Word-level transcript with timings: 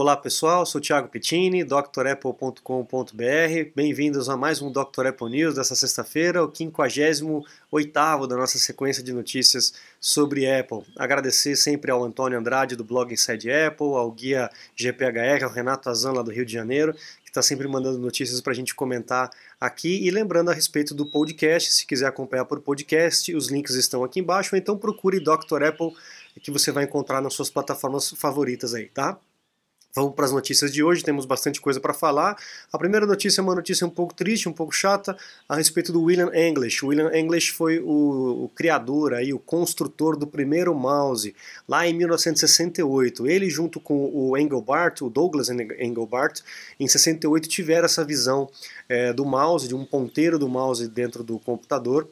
Olá 0.00 0.16
pessoal, 0.16 0.64
sou 0.64 0.80
Thiago 0.80 1.08
Pettini, 1.08 1.64
drapple.com.br. 1.64 2.62
Bem-vindos 3.74 4.28
a 4.28 4.36
mais 4.36 4.62
um 4.62 4.70
Dr. 4.70 5.06
Apple 5.08 5.28
News 5.28 5.56
dessa 5.56 5.74
sexta-feira, 5.74 6.44
o 6.44 6.54
58 6.54 8.28
da 8.28 8.36
nossa 8.36 8.58
sequência 8.58 9.02
de 9.02 9.12
notícias 9.12 9.74
sobre 10.00 10.48
Apple. 10.48 10.84
Agradecer 10.96 11.56
sempre 11.56 11.90
ao 11.90 12.04
Antônio 12.04 12.38
Andrade 12.38 12.76
do 12.76 12.84
blog 12.84 13.12
Inside 13.12 13.50
Apple, 13.50 13.88
ao 13.88 14.12
guia 14.12 14.48
GPHR, 14.76 15.42
ao 15.42 15.50
Renato 15.50 15.90
Azan 15.90 16.12
lá 16.12 16.22
do 16.22 16.30
Rio 16.30 16.46
de 16.46 16.52
Janeiro, 16.52 16.92
que 17.24 17.30
está 17.30 17.42
sempre 17.42 17.66
mandando 17.66 17.98
notícias 17.98 18.40
para 18.40 18.52
a 18.52 18.56
gente 18.56 18.76
comentar 18.76 19.28
aqui. 19.60 20.06
E 20.06 20.12
lembrando 20.12 20.52
a 20.52 20.54
respeito 20.54 20.94
do 20.94 21.06
podcast, 21.06 21.72
se 21.74 21.84
quiser 21.84 22.06
acompanhar 22.06 22.44
por 22.44 22.60
podcast, 22.60 23.34
os 23.34 23.48
links 23.48 23.74
estão 23.74 24.04
aqui 24.04 24.20
embaixo, 24.20 24.54
ou 24.54 24.58
então 24.60 24.78
procure 24.78 25.18
Dr. 25.18 25.64
Apple, 25.66 25.92
que 26.40 26.52
você 26.52 26.70
vai 26.70 26.84
encontrar 26.84 27.20
nas 27.20 27.34
suas 27.34 27.50
plataformas 27.50 28.10
favoritas 28.10 28.74
aí, 28.74 28.86
tá? 28.86 29.18
Vamos 29.94 30.14
para 30.14 30.26
as 30.26 30.32
notícias 30.32 30.72
de 30.72 30.82
hoje, 30.82 31.02
temos 31.02 31.24
bastante 31.24 31.60
coisa 31.60 31.80
para 31.80 31.94
falar. 31.94 32.36
A 32.72 32.78
primeira 32.78 33.06
notícia 33.06 33.40
é 33.40 33.42
uma 33.42 33.54
notícia 33.54 33.86
um 33.86 33.90
pouco 33.90 34.14
triste, 34.14 34.48
um 34.48 34.52
pouco 34.52 34.72
chata, 34.72 35.16
a 35.48 35.56
respeito 35.56 35.92
do 35.92 36.02
William 36.02 36.30
English. 36.34 36.84
William 36.84 37.10
English 37.12 37.52
foi 37.52 37.80
o, 37.80 38.44
o 38.44 38.50
criador, 38.54 39.14
aí, 39.14 39.32
o 39.32 39.38
construtor 39.38 40.16
do 40.16 40.26
primeiro 40.26 40.74
mouse, 40.74 41.34
lá 41.66 41.86
em 41.86 41.94
1968. 41.94 43.26
Ele, 43.26 43.48
junto 43.48 43.80
com 43.80 44.10
o 44.14 44.36
Engelbart, 44.36 45.00
o 45.00 45.08
Douglas 45.08 45.48
Engelbart, 45.48 46.40
em 46.78 46.86
68 46.86 47.48
tiveram 47.48 47.86
essa 47.86 48.04
visão 48.04 48.48
é, 48.88 49.12
do 49.12 49.24
mouse, 49.24 49.66
de 49.66 49.74
um 49.74 49.86
ponteiro 49.86 50.38
do 50.38 50.48
mouse 50.48 50.86
dentro 50.86 51.24
do 51.24 51.38
computador, 51.38 52.08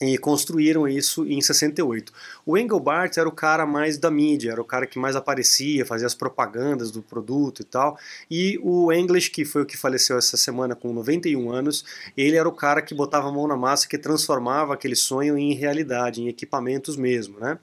e 0.00 0.18
construíram 0.18 0.86
isso 0.86 1.24
em 1.26 1.40
68. 1.40 2.12
O 2.44 2.58
Engelbart 2.58 3.16
era 3.16 3.28
o 3.28 3.32
cara 3.32 3.64
mais 3.64 3.96
da 3.96 4.10
mídia, 4.10 4.52
era 4.52 4.60
o 4.60 4.64
cara 4.64 4.86
que 4.86 4.98
mais 4.98 5.16
aparecia, 5.16 5.86
fazia 5.86 6.06
as 6.06 6.14
propagandas 6.14 6.90
do 6.90 7.02
produto 7.02 7.62
e 7.62 7.64
tal. 7.64 7.98
E 8.30 8.58
o 8.62 8.92
English, 8.92 9.30
que 9.30 9.44
foi 9.44 9.62
o 9.62 9.66
que 9.66 9.76
faleceu 9.76 10.18
essa 10.18 10.36
semana 10.36 10.74
com 10.74 10.92
91 10.92 11.50
anos, 11.50 11.84
ele 12.16 12.36
era 12.36 12.48
o 12.48 12.52
cara 12.52 12.82
que 12.82 12.94
botava 12.94 13.28
a 13.28 13.32
mão 13.32 13.48
na 13.48 13.56
massa, 13.56 13.88
que 13.88 13.96
transformava 13.96 14.74
aquele 14.74 14.96
sonho 14.96 15.38
em 15.38 15.54
realidade, 15.54 16.20
em 16.20 16.28
equipamentos 16.28 16.96
mesmo, 16.96 17.40
né? 17.40 17.58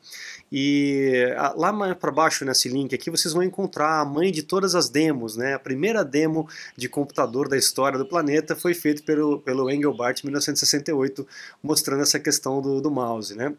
E 0.56 1.26
lá 1.56 1.74
mais 1.74 1.96
para 1.96 2.12
baixo 2.12 2.46
nesse 2.46 2.70
link 2.70 2.94
aqui 2.94 3.10
vocês 3.10 3.34
vão 3.34 3.42
encontrar 3.42 4.00
a 4.00 4.06
mãe 4.06 4.32
de 4.32 4.44
todas 4.44 4.76
as 4.76 4.88
demos, 4.88 5.36
né? 5.36 5.56
A 5.56 5.60
primeira 5.60 6.06
demo 6.06 6.48
de 6.78 6.88
computador 6.88 7.50
da 7.50 7.58
história 7.58 7.98
do 7.98 8.06
planeta 8.06 8.56
foi 8.56 8.76
feita 8.76 9.02
pelo, 9.02 9.40
pelo 9.40 9.68
Engelbart 9.72 10.20
em 10.20 10.28
1968, 10.28 11.28
mostrando 11.64 12.04
essa 12.04 12.20
questão 12.20 12.62
do, 12.62 12.80
do 12.80 12.92
mouse, 12.92 13.36
né? 13.36 13.56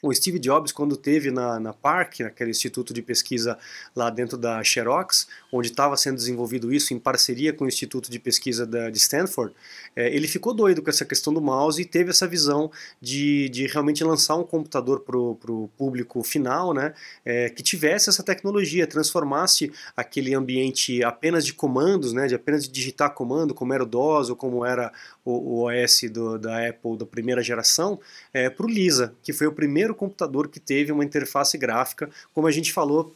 O 0.00 0.14
Steve 0.14 0.38
Jobs, 0.38 0.70
quando 0.70 0.96
teve 0.96 1.32
na, 1.32 1.58
na 1.58 1.72
PARC, 1.72 2.20
aquele 2.20 2.52
instituto 2.52 2.94
de 2.94 3.02
pesquisa 3.02 3.58
lá 3.96 4.08
dentro 4.10 4.38
da 4.38 4.62
Xerox, 4.62 5.26
onde 5.52 5.70
estava 5.70 5.96
sendo 5.96 6.14
desenvolvido 6.14 6.72
isso 6.72 6.94
em 6.94 7.00
parceria 7.00 7.52
com 7.52 7.64
o 7.64 7.68
instituto 7.68 8.08
de 8.08 8.16
pesquisa 8.20 8.64
da, 8.64 8.90
de 8.90 8.98
Stanford, 8.98 9.52
é, 9.96 10.14
ele 10.14 10.28
ficou 10.28 10.54
doido 10.54 10.82
com 10.82 10.88
essa 10.88 11.04
questão 11.04 11.34
do 11.34 11.40
mouse 11.40 11.82
e 11.82 11.84
teve 11.84 12.10
essa 12.10 12.28
visão 12.28 12.70
de, 13.00 13.48
de 13.48 13.66
realmente 13.66 14.04
lançar 14.04 14.36
um 14.36 14.44
computador 14.44 15.00
para 15.00 15.16
o 15.16 15.68
público 15.76 16.22
final, 16.22 16.72
né, 16.72 16.94
é, 17.24 17.50
que 17.50 17.60
tivesse 17.64 18.08
essa 18.08 18.22
tecnologia, 18.22 18.86
transformasse 18.86 19.72
aquele 19.96 20.32
ambiente 20.32 21.02
apenas 21.02 21.44
de 21.44 21.52
comandos, 21.52 22.12
né, 22.12 22.28
de 22.28 22.36
apenas 22.36 22.62
de 22.62 22.70
digitar 22.70 23.14
comando, 23.14 23.52
como 23.52 23.74
era 23.74 23.82
o 23.82 23.86
DOS 23.86 24.30
ou 24.30 24.36
como 24.36 24.64
era 24.64 24.92
o, 25.24 25.32
o 25.32 25.66
OS 25.66 26.02
do, 26.12 26.38
da 26.38 26.68
Apple 26.68 26.96
da 26.96 27.04
primeira 27.04 27.42
geração, 27.42 27.98
é, 28.32 28.48
para 28.48 28.64
o 28.64 28.68
Lisa, 28.68 29.12
que 29.24 29.32
foi 29.32 29.48
o 29.48 29.52
primeiro 29.52 29.87
computador 29.94 30.48
que 30.48 30.60
teve 30.60 30.92
uma 30.92 31.04
interface 31.04 31.56
gráfica, 31.56 32.08
como 32.32 32.46
a 32.46 32.50
gente 32.50 32.72
falou 32.72 33.14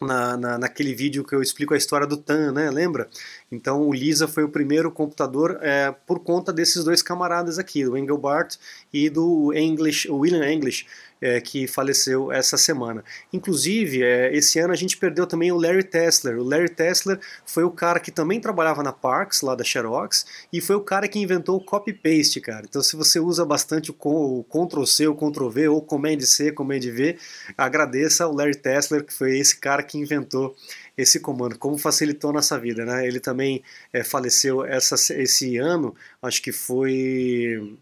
na, 0.00 0.36
na, 0.36 0.58
naquele 0.58 0.94
vídeo 0.94 1.24
que 1.24 1.34
eu 1.34 1.42
explico 1.42 1.74
a 1.74 1.76
história 1.76 2.06
do 2.06 2.16
TAN, 2.16 2.52
né? 2.52 2.70
Lembra? 2.70 3.08
Então 3.50 3.82
o 3.82 3.92
Lisa 3.92 4.26
foi 4.26 4.44
o 4.44 4.48
primeiro 4.48 4.90
computador 4.90 5.58
é, 5.62 5.92
por 6.06 6.20
conta 6.20 6.52
desses 6.52 6.84
dois 6.84 7.02
camaradas 7.02 7.58
aqui, 7.58 7.84
do 7.84 7.96
Engelbart 7.96 8.56
e 8.92 9.08
do 9.08 9.52
English, 9.54 10.10
William 10.10 10.48
English, 10.50 10.86
é, 11.20 11.40
que 11.40 11.66
faleceu 11.66 12.30
essa 12.30 12.56
semana. 12.56 13.04
Inclusive, 13.32 14.02
é, 14.02 14.34
esse 14.36 14.58
ano 14.58 14.72
a 14.72 14.76
gente 14.76 14.96
perdeu 14.96 15.26
também 15.26 15.50
o 15.52 15.56
Larry 15.56 15.84
Tesler. 15.84 16.38
O 16.38 16.44
Larry 16.44 16.68
Tesler 16.68 17.18
foi 17.46 17.64
o 17.64 17.70
cara 17.70 18.00
que 18.00 18.10
também 18.10 18.40
trabalhava 18.40 18.82
na 18.82 18.92
Parks, 18.92 19.40
lá 19.40 19.54
da 19.54 19.64
Xerox, 19.64 20.26
e 20.52 20.60
foi 20.60 20.76
o 20.76 20.80
cara 20.80 21.08
que 21.08 21.18
inventou 21.18 21.56
o 21.56 21.64
copy-paste, 21.64 22.40
cara. 22.40 22.66
Então, 22.68 22.82
se 22.82 22.96
você 22.96 23.18
usa 23.18 23.44
bastante 23.44 23.90
o, 23.90 23.96
o 23.98 24.44
Ctrl-C, 24.44 25.06
o 25.06 25.14
Ctrl-V, 25.14 25.68
ou 25.68 25.82
Command-C, 25.82 26.52
Command-V, 26.52 27.18
agradeça 27.56 28.24
ao 28.24 28.34
Larry 28.34 28.56
Tesler, 28.56 29.04
que 29.04 29.12
foi 29.12 29.38
esse 29.38 29.58
cara 29.58 29.82
que 29.82 29.98
inventou 29.98 30.54
esse 30.96 31.18
comando, 31.18 31.58
como 31.58 31.76
facilitou 31.76 32.32
nossa 32.32 32.58
vida, 32.58 32.84
né? 32.84 33.06
Ele 33.06 33.18
também 33.18 33.62
é, 33.92 34.04
faleceu 34.04 34.64
essa, 34.64 34.94
esse 35.14 35.56
ano, 35.56 35.94
acho 36.22 36.40
que 36.40 36.52
foi 36.52 37.76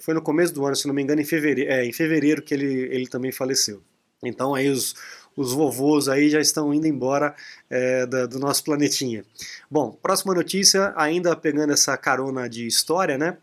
foi 0.00 0.14
no 0.14 0.22
começo 0.22 0.52
do 0.54 0.64
ano, 0.64 0.76
se 0.76 0.86
não 0.86 0.94
me 0.94 1.02
engano, 1.02 1.20
em 1.20 1.24
fevereiro, 1.24 1.70
é, 1.70 1.84
em 1.84 1.92
fevereiro 1.92 2.42
que 2.42 2.54
ele, 2.54 2.88
ele 2.90 3.06
também 3.06 3.32
faleceu. 3.32 3.82
Então 4.22 4.54
aí 4.54 4.68
os, 4.68 4.94
os 5.36 5.52
vovôs 5.52 6.08
aí 6.08 6.30
já 6.30 6.40
estão 6.40 6.72
indo 6.72 6.86
embora 6.86 7.34
é, 7.68 8.06
da, 8.06 8.26
do 8.26 8.38
nosso 8.38 8.62
planetinha. 8.64 9.24
Bom, 9.70 9.90
próxima 9.90 10.34
notícia, 10.34 10.92
ainda 10.96 11.34
pegando 11.34 11.72
essa 11.72 11.96
carona 11.96 12.48
de 12.48 12.66
história, 12.66 13.18
né? 13.18 13.36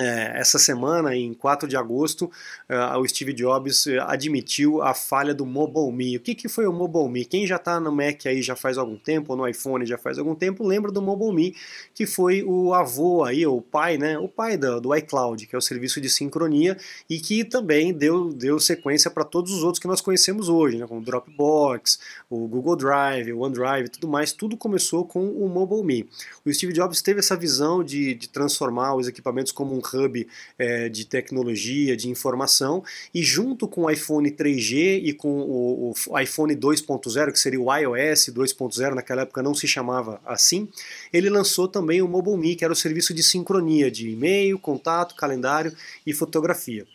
É, 0.00 0.38
essa 0.38 0.60
semana, 0.60 1.16
em 1.16 1.34
4 1.34 1.68
de 1.68 1.76
agosto, 1.76 2.30
uh, 2.70 2.98
o 3.00 3.08
Steve 3.08 3.32
Jobs 3.32 3.88
é, 3.88 3.98
admitiu 3.98 4.80
a 4.80 4.94
falha 4.94 5.34
do 5.34 5.44
Mobile 5.44 5.90
Me. 5.90 6.16
O 6.16 6.20
que, 6.20 6.36
que 6.36 6.48
foi 6.48 6.68
o 6.68 6.72
Mobile 6.72 7.08
Me? 7.08 7.24
Quem 7.24 7.44
já 7.48 7.56
está 7.56 7.80
no 7.80 7.90
Mac 7.90 8.24
aí 8.26 8.40
já 8.40 8.54
faz 8.54 8.78
algum 8.78 8.96
tempo, 8.96 9.32
ou 9.32 9.36
no 9.36 9.48
iPhone 9.48 9.84
já 9.84 9.98
faz 9.98 10.16
algum 10.16 10.36
tempo, 10.36 10.64
lembra 10.64 10.92
do 10.92 11.02
Mobile 11.02 11.34
Me, 11.34 11.56
que 11.92 12.06
foi 12.06 12.44
o 12.44 12.72
avô 12.72 13.24
aí, 13.24 13.44
o 13.44 13.60
pai, 13.60 13.98
né? 13.98 14.16
O 14.16 14.28
pai 14.28 14.56
do, 14.56 14.80
do 14.80 14.94
iCloud, 14.94 15.44
que 15.44 15.56
é 15.56 15.58
o 15.58 15.62
serviço 15.62 16.00
de 16.00 16.08
sincronia, 16.08 16.76
e 17.10 17.18
que 17.18 17.44
também 17.44 17.92
deu, 17.92 18.32
deu 18.32 18.60
sequência 18.60 19.10
para 19.10 19.24
todos 19.24 19.52
os 19.52 19.64
outros 19.64 19.80
que 19.80 19.88
nós 19.88 20.00
conhecemos 20.00 20.48
hoje, 20.48 20.78
né? 20.78 20.86
Como 20.86 21.00
o 21.00 21.04
Dropbox, 21.04 21.98
o 22.30 22.46
Google 22.46 22.76
Drive, 22.76 23.32
o 23.32 23.40
OneDrive 23.40 23.88
tudo 23.88 24.06
mais. 24.06 24.32
Tudo 24.32 24.56
começou 24.56 25.04
com 25.04 25.28
o 25.28 25.48
Mobile 25.48 25.82
Me. 25.82 26.08
O 26.44 26.52
Steve 26.54 26.72
Jobs 26.72 27.02
teve 27.02 27.18
essa 27.18 27.36
visão 27.36 27.82
de, 27.82 28.14
de 28.14 28.28
transformar 28.28 28.94
os 28.94 29.08
equipamentos 29.08 29.50
como 29.50 29.74
um 29.74 29.80
hub 29.94 30.26
é, 30.58 30.88
de 30.88 31.04
tecnologia, 31.04 31.96
de 31.96 32.08
informação, 32.08 32.82
e 33.14 33.22
junto 33.22 33.66
com 33.66 33.82
o 33.82 33.90
iPhone 33.90 34.30
3G 34.30 35.00
e 35.04 35.12
com 35.12 35.40
o, 35.40 35.94
o 36.08 36.18
iPhone 36.18 36.54
2.0, 36.54 37.32
que 37.32 37.38
seria 37.38 37.60
o 37.60 37.74
iOS 37.74 38.30
2.0, 38.30 38.94
naquela 38.94 39.22
época 39.22 39.42
não 39.42 39.54
se 39.54 39.66
chamava 39.66 40.20
assim, 40.24 40.68
ele 41.12 41.30
lançou 41.30 41.68
também 41.68 42.02
o 42.02 42.08
MobileMe, 42.08 42.56
que 42.56 42.64
era 42.64 42.72
o 42.72 42.76
serviço 42.76 43.14
de 43.14 43.22
sincronia 43.22 43.90
de 43.90 44.08
e-mail, 44.08 44.58
contato, 44.58 45.14
calendário 45.14 45.72
e 46.06 46.12
fotografia 46.12 46.86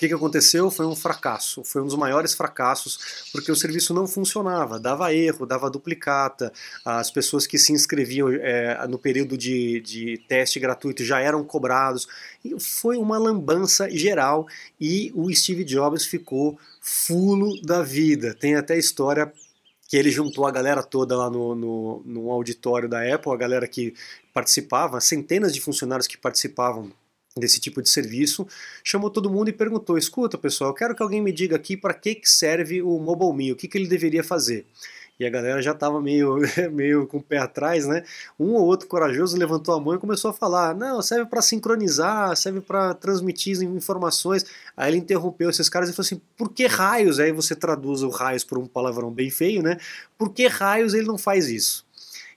que, 0.00 0.08
que 0.08 0.14
aconteceu? 0.14 0.70
Foi 0.70 0.86
um 0.86 0.96
fracasso, 0.96 1.62
foi 1.62 1.82
um 1.82 1.84
dos 1.84 1.94
maiores 1.94 2.32
fracassos, 2.32 3.28
porque 3.32 3.52
o 3.52 3.54
serviço 3.54 3.92
não 3.92 4.06
funcionava, 4.06 4.80
dava 4.80 5.12
erro, 5.12 5.44
dava 5.44 5.68
duplicata, 5.68 6.50
as 6.82 7.10
pessoas 7.10 7.46
que 7.46 7.58
se 7.58 7.70
inscreviam 7.70 8.30
é, 8.30 8.86
no 8.88 8.98
período 8.98 9.36
de, 9.36 9.78
de 9.80 10.16
teste 10.26 10.58
gratuito 10.58 11.04
já 11.04 11.20
eram 11.20 11.44
cobrados, 11.44 12.08
e 12.42 12.58
foi 12.58 12.96
uma 12.96 13.18
lambança 13.18 13.90
geral 13.90 14.46
e 14.80 15.12
o 15.14 15.30
Steve 15.34 15.64
Jobs 15.64 16.06
ficou 16.06 16.58
fulo 16.80 17.60
da 17.60 17.82
vida. 17.82 18.34
Tem 18.34 18.56
até 18.56 18.78
história 18.78 19.30
que 19.86 19.98
ele 19.98 20.10
juntou 20.10 20.46
a 20.46 20.50
galera 20.50 20.82
toda 20.82 21.14
lá 21.14 21.28
no, 21.28 21.54
no, 21.54 22.02
no 22.06 22.30
auditório 22.30 22.88
da 22.88 23.02
Apple, 23.14 23.32
a 23.32 23.36
galera 23.36 23.68
que 23.68 23.92
participava, 24.32 24.98
centenas 24.98 25.52
de 25.52 25.60
funcionários 25.60 26.06
que 26.06 26.16
participavam 26.16 26.90
desse 27.36 27.60
tipo 27.60 27.80
de 27.80 27.88
serviço, 27.88 28.46
chamou 28.82 29.10
todo 29.10 29.30
mundo 29.30 29.48
e 29.48 29.52
perguntou: 29.52 29.96
escuta 29.96 30.36
pessoal, 30.36 30.74
quero 30.74 30.94
que 30.94 31.02
alguém 31.02 31.20
me 31.20 31.32
diga 31.32 31.56
aqui 31.56 31.76
para 31.76 31.94
que, 31.94 32.14
que 32.14 32.28
serve 32.28 32.82
o 32.82 32.98
Mobile 32.98 33.32
Me, 33.32 33.52
o 33.52 33.56
que, 33.56 33.68
que 33.68 33.78
ele 33.78 33.88
deveria 33.88 34.24
fazer. 34.24 34.66
E 35.18 35.26
a 35.26 35.28
galera 35.28 35.60
já 35.60 35.72
estava 35.72 36.00
meio, 36.00 36.38
meio 36.72 37.06
com 37.06 37.18
o 37.18 37.22
pé 37.22 37.36
atrás, 37.36 37.86
né? 37.86 38.04
Um 38.38 38.54
ou 38.54 38.64
outro 38.64 38.88
corajoso 38.88 39.36
levantou 39.36 39.74
a 39.74 39.78
mão 39.80 39.94
e 39.94 39.98
começou 39.98 40.30
a 40.30 40.34
falar: 40.34 40.74
não, 40.74 41.02
serve 41.02 41.26
para 41.26 41.42
sincronizar, 41.42 42.34
serve 42.36 42.62
para 42.62 42.94
transmitir 42.94 43.62
informações. 43.62 44.46
Aí 44.74 44.90
ele 44.90 44.96
interrompeu 44.96 45.50
esses 45.50 45.68
caras 45.68 45.90
e 45.90 45.92
falou 45.92 46.06
assim: 46.06 46.20
por 46.38 46.50
que 46.50 46.66
raios? 46.66 47.20
Aí 47.20 47.32
você 47.32 47.54
traduz 47.54 48.02
o 48.02 48.08
raios 48.08 48.44
por 48.44 48.56
um 48.56 48.66
palavrão 48.66 49.10
bem 49.10 49.30
feio, 49.30 49.62
né? 49.62 49.76
Por 50.16 50.32
que 50.32 50.46
raios 50.46 50.94
ele 50.94 51.06
não 51.06 51.18
faz 51.18 51.50
isso? 51.50 51.84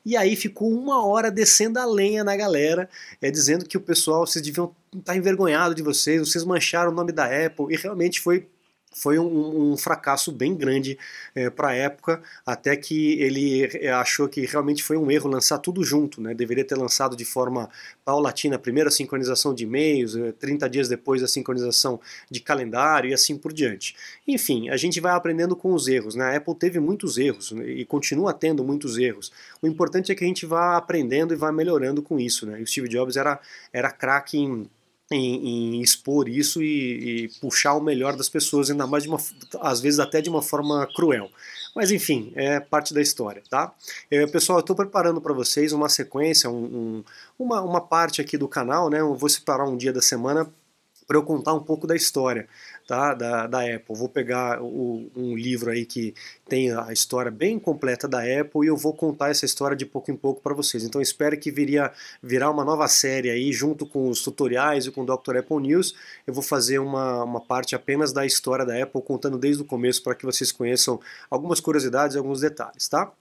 E 0.06 0.18
aí 0.18 0.36
ficou 0.36 0.69
uma 0.69 1.06
hora 1.06 1.31
descendo 1.31 1.80
a 1.80 1.86
lenha 1.86 2.24
na 2.25 2.36
galera, 2.36 2.90
é, 3.22 3.31
dizendo 3.31 3.63
que 3.63 3.78
o 3.78 3.81
pessoal, 3.81 4.28
vocês 4.28 4.44
deviam 4.44 4.75
estar 5.00 5.16
envergonhados 5.16 5.75
de 5.75 5.84
vocês, 5.84 6.19
vocês 6.19 6.44
mancharam 6.44 6.92
o 6.92 6.95
nome 6.95 7.12
da 7.12 7.25
Apple, 7.25 7.68
e 7.69 7.75
realmente 7.75 8.19
foi 8.22 8.48
foi 8.94 9.18
um, 9.18 9.72
um, 9.74 9.78
fracasso 9.78 10.31
bem 10.31 10.56
grande 10.56 10.98
é, 11.36 11.50
para 11.50 11.69
a 11.69 11.74
época, 11.74 12.22
até 12.45 12.75
que 12.75 13.19
ele 13.19 13.63
é, 13.81 13.92
achou 13.92 14.30
que 14.30 14.45
realmente 14.45 14.84
foi 14.84 14.98
um 14.98 15.10
erro 15.10 15.30
lançar 15.30 15.57
tudo 15.57 15.84
junto, 15.84 16.22
né? 16.22 16.34
deveria 16.34 16.63
ter 16.63 16.75
lançado 16.75 17.16
de 17.16 17.25
forma 17.25 17.69
paulatina, 18.06 18.60
primeiro 18.60 18.90
a 18.90 18.92
sincronização 18.92 19.54
de 19.54 19.63
e-mails, 19.63 20.16
30 20.40 20.66
é, 20.66 20.69
dias 20.69 20.88
depois 20.88 21.24
a 21.24 21.28
sincronização 21.28 22.00
de 22.30 22.40
calendário 22.40 23.10
e 23.10 23.13
assim 23.13 23.38
por 23.38 23.51
diante. 23.51 23.95
Enfim, 24.28 24.69
a 24.69 24.78
gente 24.78 25.00
vai 25.01 25.13
aprendendo 25.13 25.56
com 25.56 25.74
os 25.74 25.88
erros, 25.88 26.16
né? 26.16 26.25
a 26.25 26.38
Apple 26.38 26.56
teve 26.56 26.80
muitos 26.80 27.18
erros 27.18 27.51
né? 27.51 27.68
e 27.68 27.86
continua 27.86 28.34
tendo 28.34 28.63
muitos 28.63 28.98
erros. 28.98 29.31
O 29.62 29.68
importante 29.68 30.12
é 30.12 30.16
que 30.16 30.24
a 30.24 30.28
gente 30.28 30.45
vá 30.45 30.78
aprendendo 30.78 31.34
e 31.34 31.38
vá 31.38 31.51
melhorando 31.51 32.01
com 32.01 32.19
isso. 32.19 32.45
Né? 32.45 32.60
E 32.60 32.63
o 32.63 32.68
Steve 32.68 32.88
Jobs 32.88 33.16
era, 33.16 33.40
era 33.72 33.90
craque 33.90 34.38
em 34.38 34.69
em, 35.13 35.75
em 35.77 35.81
expor 35.81 36.27
isso 36.27 36.62
e, 36.62 37.25
e, 37.25 37.30
puxar 37.39 37.74
o 37.74 37.81
melhor 37.81 38.15
das 38.15 38.30
pessoas, 38.30 38.69
ainda 38.69 38.88
mais 38.88 39.04
de 39.04 39.10
uma, 39.10 39.19
às 39.62 39.80
vezes 39.80 40.00
até 40.00 40.21
de 40.21 40.30
uma 40.30 40.42
forma 40.42 40.88
cruel. 40.95 41.30
Mas 41.75 41.92
enfim, 41.92 42.31
é 42.36 42.60
parte 42.60 42.94
da 42.94 43.01
história, 43.01 43.42
tá? 43.50 43.74
É, 44.10 44.25
pessoal, 44.27 44.60
eu 44.60 44.62
estou 44.62 44.75
preparando 44.75 45.19
para 45.19 45.33
vocês 45.33 45.74
uma 45.74 45.89
sequência, 45.89 46.50
um, 46.50 46.63
um, 46.63 47.04
uma, 47.39 47.62
uma 47.62 47.81
parte 47.81 48.21
aqui 48.21 48.38
do 48.38 48.48
canal, 48.48 48.89
né? 48.89 49.00
Eu 49.00 49.15
vou 49.15 49.30
separar 49.30 49.68
um 49.68 49.75
dia 49.75 49.92
da 49.92 50.01
semana 50.01 50.51
para 51.06 51.18
eu 51.18 51.24
contar 51.24 51.54
um 51.54 51.64
pouco 51.64 51.86
da 51.86 51.96
história 51.96 52.48
tá, 52.88 53.14
da, 53.14 53.48
da 53.48 53.60
Apple. 53.62 53.96
Vou 53.96 54.10
pegar 54.10 54.62
o, 54.62 55.10
um 55.16 55.36
livro 55.36 55.72
aí 55.72 55.86
que 55.86 56.14
tem 56.48 56.72
a 56.72 56.92
história 56.92 57.32
bem 57.32 57.60
completa 57.60 58.08
da 58.08 58.20
Apple 58.20 58.66
e 58.66 58.68
eu 58.68 58.78
vou 58.78 58.94
contar 58.94 59.30
essa 59.30 59.46
história 59.46 59.76
de 59.76 59.86
pouco 59.86 60.12
em 60.12 60.16
pouco 60.16 60.42
para 60.42 60.54
vocês. 60.54 60.84
Então 60.84 61.02
espero 61.02 61.38
que 61.40 61.52
viria 61.52 61.92
virar 62.22 62.50
uma 62.50 62.64
nova 62.64 62.88
série 62.88 63.30
aí 63.30 63.52
junto 63.52 63.86
com 63.86 64.10
os 64.10 64.22
tutoriais 64.22 64.86
e 64.86 64.92
com 64.92 65.02
o 65.02 65.06
Dr. 65.06 65.38
Apple 65.38 65.62
News. 65.62 65.96
Eu 66.26 66.34
vou 66.34 66.44
fazer 66.44 66.80
uma, 66.80 67.24
uma 67.24 67.42
parte 67.42 67.76
apenas 67.76 68.12
da 68.12 68.26
história 68.26 68.66
da 68.66 68.82
Apple 68.82 69.02
contando 69.02 69.38
desde 69.38 69.62
o 69.62 69.66
começo 69.66 70.04
para 70.04 70.16
que 70.16 70.26
vocês 70.26 70.52
conheçam 70.52 71.00
algumas 71.30 71.60
curiosidades 71.60 72.16
e 72.16 72.18
alguns 72.20 72.42
detalhes, 72.42 72.88
tá? 72.88 73.12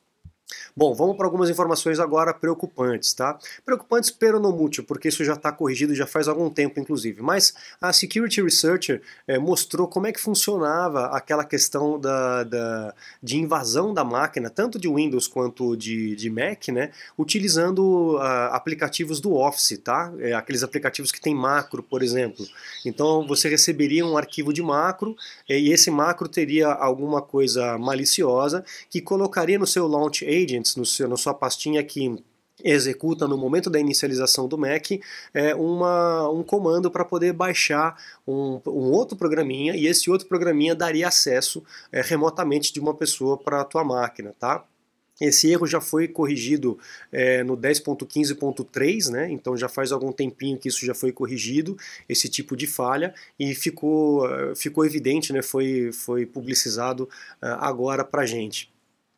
Bom, 0.76 0.94
vamos 0.94 1.16
para 1.16 1.26
algumas 1.26 1.50
informações 1.50 2.00
agora 2.00 2.32
preocupantes, 2.32 3.12
tá? 3.12 3.38
Preocupantes 3.64 4.10
pero 4.10 4.40
no 4.40 4.52
mútil, 4.52 4.84
porque 4.84 5.08
isso 5.08 5.25
já 5.25 5.34
está 5.34 5.52
corrigido 5.52 5.94
já 5.94 6.06
faz 6.06 6.28
algum 6.28 6.49
tempo, 6.50 6.81
inclusive. 6.81 7.22
Mas 7.22 7.54
a 7.81 7.93
Security 7.93 8.43
Researcher 8.43 9.02
é, 9.26 9.38
mostrou 9.38 9.87
como 9.88 10.06
é 10.06 10.12
que 10.12 10.20
funcionava 10.20 11.06
aquela 11.06 11.44
questão 11.44 11.99
da, 11.99 12.44
da, 12.44 12.94
de 13.22 13.38
invasão 13.38 13.93
da 13.93 14.04
máquina, 14.04 14.50
tanto 14.50 14.78
de 14.78 14.88
Windows 14.88 15.26
quanto 15.28 15.76
de, 15.76 16.16
de 16.16 16.31
Mac, 16.31 16.69
né? 16.69 16.90
Utilizando 17.19 18.16
uh, 18.16 18.52
aplicativos 18.52 19.20
do 19.20 19.34
Office, 19.34 19.78
tá? 19.82 20.12
É, 20.19 20.32
aqueles 20.32 20.62
aplicativos 20.62 21.12
que 21.12 21.20
tem 21.20 21.34
macro, 21.34 21.82
por 21.82 22.02
exemplo. 22.02 22.46
Então 22.84 23.26
você 23.26 23.48
receberia 23.48 24.05
um 24.06 24.16
arquivo 24.16 24.52
de 24.52 24.62
macro 24.62 25.16
e 25.48 25.70
esse 25.70 25.90
macro 25.90 26.28
teria 26.28 26.69
alguma 26.69 27.20
coisa 27.20 27.78
maliciosa 27.78 28.64
que 28.90 29.00
colocaria 29.00 29.58
no 29.58 29.66
seu 29.66 29.87
Launch 29.87 30.25
Agents, 30.42 30.76
no 30.76 30.86
seu, 30.86 31.08
na 31.08 31.16
sua 31.16 31.34
pastinha 31.34 31.82
que 31.82 32.22
executa 32.62 33.26
no 33.26 33.36
momento 33.36 33.70
da 33.70 33.78
inicialização 33.78 34.46
do 34.46 34.58
Mac 34.58 34.90
é, 35.34 35.54
uma, 35.54 36.28
um 36.28 36.42
comando 36.42 36.90
para 36.90 37.04
poder 37.04 37.32
baixar 37.32 37.96
um, 38.26 38.60
um, 38.66 38.90
outro 38.90 39.16
programinha 39.16 39.74
e 39.74 39.86
esse 39.86 40.10
outro 40.10 40.28
programinha 40.28 40.74
daria 40.74 41.08
acesso 41.08 41.62
é, 41.90 42.00
remotamente 42.00 42.72
de 42.72 42.80
uma 42.80 42.94
pessoa 42.94 43.36
para 43.36 43.60
a 43.60 43.64
tua 43.64 43.84
máquina, 43.84 44.34
tá? 44.38 44.64
Esse 45.20 45.48
erro 45.48 45.66
já 45.68 45.80
foi 45.80 46.08
corrigido 46.08 46.78
é, 47.12 47.44
no 47.44 47.56
10.15.3, 47.56 49.10
né? 49.10 49.30
então 49.30 49.56
já 49.56 49.68
faz 49.68 49.92
algum 49.92 50.10
tempinho 50.10 50.58
que 50.58 50.68
isso 50.68 50.84
já 50.84 50.94
foi 50.94 51.12
corrigido, 51.12 51.76
esse 52.08 52.28
tipo 52.28 52.56
de 52.56 52.66
falha, 52.66 53.14
e 53.38 53.54
ficou, 53.54 54.26
ficou 54.56 54.84
evidente, 54.84 55.32
né? 55.32 55.40
foi, 55.40 55.92
foi 55.92 56.26
publicizado 56.26 57.04
uh, 57.40 57.46
agora 57.60 58.04
para 58.04 58.26
gente 58.26 58.71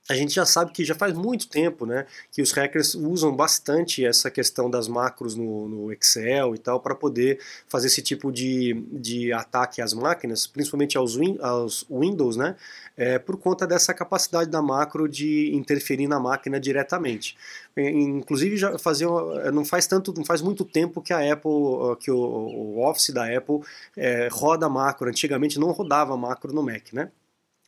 a 0.08 0.14
gente 0.14 0.34
já 0.34 0.44
sabe 0.44 0.70
que 0.70 0.84
já 0.84 0.94
faz 0.94 1.14
muito 1.14 1.48
tempo 1.48 1.86
né, 1.86 2.06
que 2.30 2.42
os 2.42 2.52
hackers 2.52 2.94
usam 2.94 3.34
bastante 3.34 4.04
essa 4.04 4.30
questão 4.30 4.68
das 4.68 4.86
macros 4.86 5.34
no, 5.34 5.66
no 5.66 5.92
Excel 5.92 6.54
e 6.54 6.58
tal 6.58 6.78
para 6.78 6.94
poder 6.94 7.40
fazer 7.66 7.86
esse 7.86 8.02
tipo 8.02 8.30
de, 8.30 8.74
de 8.92 9.32
ataque 9.32 9.80
às 9.80 9.94
máquinas, 9.94 10.46
principalmente 10.46 10.98
aos, 10.98 11.16
win, 11.16 11.38
aos 11.40 11.86
Windows, 11.90 12.36
né, 12.36 12.54
é, 12.96 13.18
por 13.18 13.38
conta 13.38 13.66
dessa 13.66 13.94
capacidade 13.94 14.50
da 14.50 14.60
macro 14.60 15.08
de 15.08 15.54
interferir 15.54 16.06
na 16.06 16.20
máquina 16.20 16.60
diretamente. 16.60 17.36
Inclusive 17.76 18.56
já 18.56 18.78
fazia, 18.78 19.08
não 19.52 19.64
faz 19.64 19.86
tanto, 19.86 20.12
não 20.14 20.24
faz 20.24 20.42
muito 20.42 20.64
tempo 20.64 21.00
que 21.00 21.12
a 21.12 21.32
Apple, 21.32 21.50
que 21.98 22.10
o, 22.10 22.16
o 22.16 22.86
Office 22.86 23.10
da 23.10 23.24
Apple 23.24 23.60
é, 23.96 24.28
roda 24.30 24.68
macro. 24.68 25.08
Antigamente 25.08 25.58
não 25.58 25.72
rodava 25.72 26.16
macro 26.16 26.52
no 26.52 26.62
Mac, 26.62 26.92
né? 26.92 27.10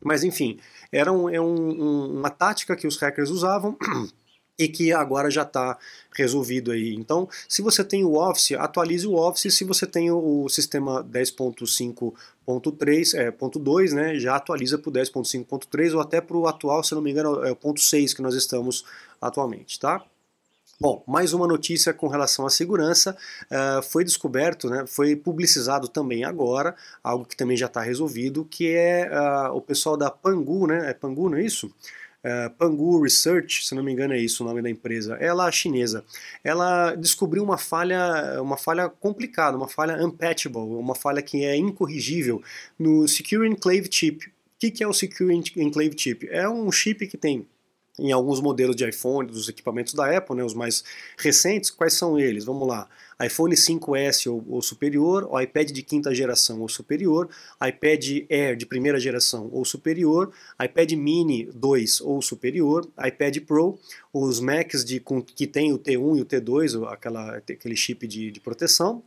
Mas 0.05 0.25
enfim, 0.25 0.59
era 0.93 1.13
um, 1.13 1.29
é 1.29 1.41
um, 1.41 2.19
uma 2.19 2.31
tática 2.31 2.77
que 2.77 2.87
os 2.87 2.97
hackers 2.97 3.31
usavam 3.31 3.77
e 4.59 4.69
que 4.69 4.93
agora 4.93 5.31
já 5.31 5.43
está 5.43 5.79
resolvido 6.15 6.71
aí. 6.71 6.95
Então, 6.95 7.29
se 7.49 7.63
você 7.63 7.85
tem 7.85 8.05
o 8.05 8.15
Office, 8.15 8.53
atualize 8.53 9.07
o 9.07 9.15
Office. 9.15 9.55
Se 9.55 9.65
você 9.65 9.87
tem 9.87 10.11
o 10.11 10.49
sistema 10.49 11.05
10.5.3, 11.05 13.19
é, 13.19 13.31
ponto 13.31 13.59
2, 13.59 13.93
né, 13.93 14.19
já 14.19 14.37
atualiza 14.37 14.79
para 14.79 14.91
o 14.91 14.93
10.5.3 14.93 15.95
ou 15.95 16.01
até 16.01 16.21
para 16.21 16.37
o 16.37 16.47
atual, 16.47 16.83
se 16.83 16.95
não 16.95 17.03
me 17.03 17.11
engano, 17.11 17.45
é 17.45 17.53
o 17.53 17.57
ponto 17.57 17.81
6 17.81 18.15
que 18.15 18.23
nós 18.23 18.35
estamos 18.35 18.85
atualmente, 19.21 19.79
tá? 19.79 20.03
Bom, 20.79 21.03
mais 21.07 21.33
uma 21.33 21.47
notícia 21.47 21.95
com 21.95 22.07
relação 22.07 22.45
à 22.45 22.51
segurança. 22.51 23.17
Uh, 23.45 23.83
foi 23.83 24.05
descoberto, 24.05 24.69
né, 24.69 24.85
foi 24.87 25.17
publicizado 25.17 25.89
também 25.89 26.23
agora, 26.23 26.77
algo 27.03 27.25
que 27.25 27.35
também 27.35 27.57
já 27.57 27.65
está 27.65 27.81
resolvido, 27.81 28.45
que 28.45 28.69
é 28.69 29.09
uh, 29.11 29.57
o 29.57 29.63
pessoal 29.63 29.97
da 29.97 30.11
Pangu, 30.11 30.67
né? 30.67 30.91
É 30.91 30.93
Pangu, 30.93 31.31
não 31.31 31.39
é 31.39 31.43
isso? 31.43 31.69
Uh, 32.23 32.51
Pangu 32.59 33.03
Research, 33.03 33.67
se 33.67 33.75
não 33.75 33.83
me 33.83 33.91
engano 33.91 34.13
é 34.13 34.19
isso 34.19 34.45
o 34.45 34.47
nome 34.47 34.61
da 34.61 34.69
empresa, 34.69 35.15
ela 35.15 35.49
é 35.49 35.53
chinesa, 35.53 36.05
ela 36.45 36.95
descobriu 36.95 37.43
uma 37.43 37.57
falha, 37.57 38.43
uma 38.43 38.59
falha 38.59 38.91
complicada, 38.91 39.57
uma 39.57 39.69
falha 39.69 40.05
unpatchable, 40.05 40.61
uma 40.61 40.95
falha 40.95 41.23
que 41.23 41.43
é 41.43 41.57
incorrigível 41.57 42.43
no 42.79 43.09
Secure 43.09 43.49
Enclave 43.49 43.89
Chip. 43.91 44.27
O 44.27 44.31
que, 44.59 44.71
que 44.71 44.85
é 44.85 44.87
o 44.87 44.93
Secure 44.93 45.35
Enclave 45.35 45.95
Chip? 45.97 46.29
É 46.31 46.47
um 46.47 46.71
chip 46.71 47.07
que 47.07 47.17
tem 47.17 47.47
em 47.99 48.13
alguns 48.13 48.41
modelos 48.41 48.77
de 48.77 48.89
iPhone, 48.89 49.29
dos 49.29 49.49
equipamentos 49.49 49.95
da 49.95 50.17
Apple, 50.17 50.37
né, 50.37 50.45
os 50.45 50.55
mais 50.55 50.85
recentes, 51.17 51.71
quais 51.71 51.95
são 51.95 52.19
eles? 52.19 52.45
Vamos 52.45 52.69
lá, 52.69 52.89
iPhone 53.25 53.55
5S 53.55 54.31
ou, 54.31 54.45
ou, 54.49 54.63
superior, 54.63 55.27
o 55.31 55.41
iPad 55.41 55.71
de 55.71 55.83
quinta 55.83 56.15
geração 56.15 56.61
ou 56.61 56.69
superior, 56.69 57.29
iPad 57.67 58.27
Air 58.31 58.57
de 58.57 58.67
primeira 58.67 59.01
geração 59.01 59.49
ou 59.51 59.65
superior, 59.65 60.31
iPad 60.63 60.93
Mini 60.93 61.49
2 61.55 62.03
ou 62.03 62.21
superior, 62.21 62.87
iPad 63.03 63.39
Pro, 63.41 63.79
os 64.13 64.41
Macs 64.41 64.85
de, 64.85 65.01
com, 65.01 65.23
que 65.23 65.47
tem 65.47 65.73
o 65.73 65.79
T1 65.79 66.19
e 66.19 66.21
o 66.21 66.27
T2, 66.27 66.87
aquela, 66.93 67.37
aquele 67.37 67.77
chip 67.77 68.07
de, 68.07 68.31
de 68.31 68.41
proteção, 68.41 69.03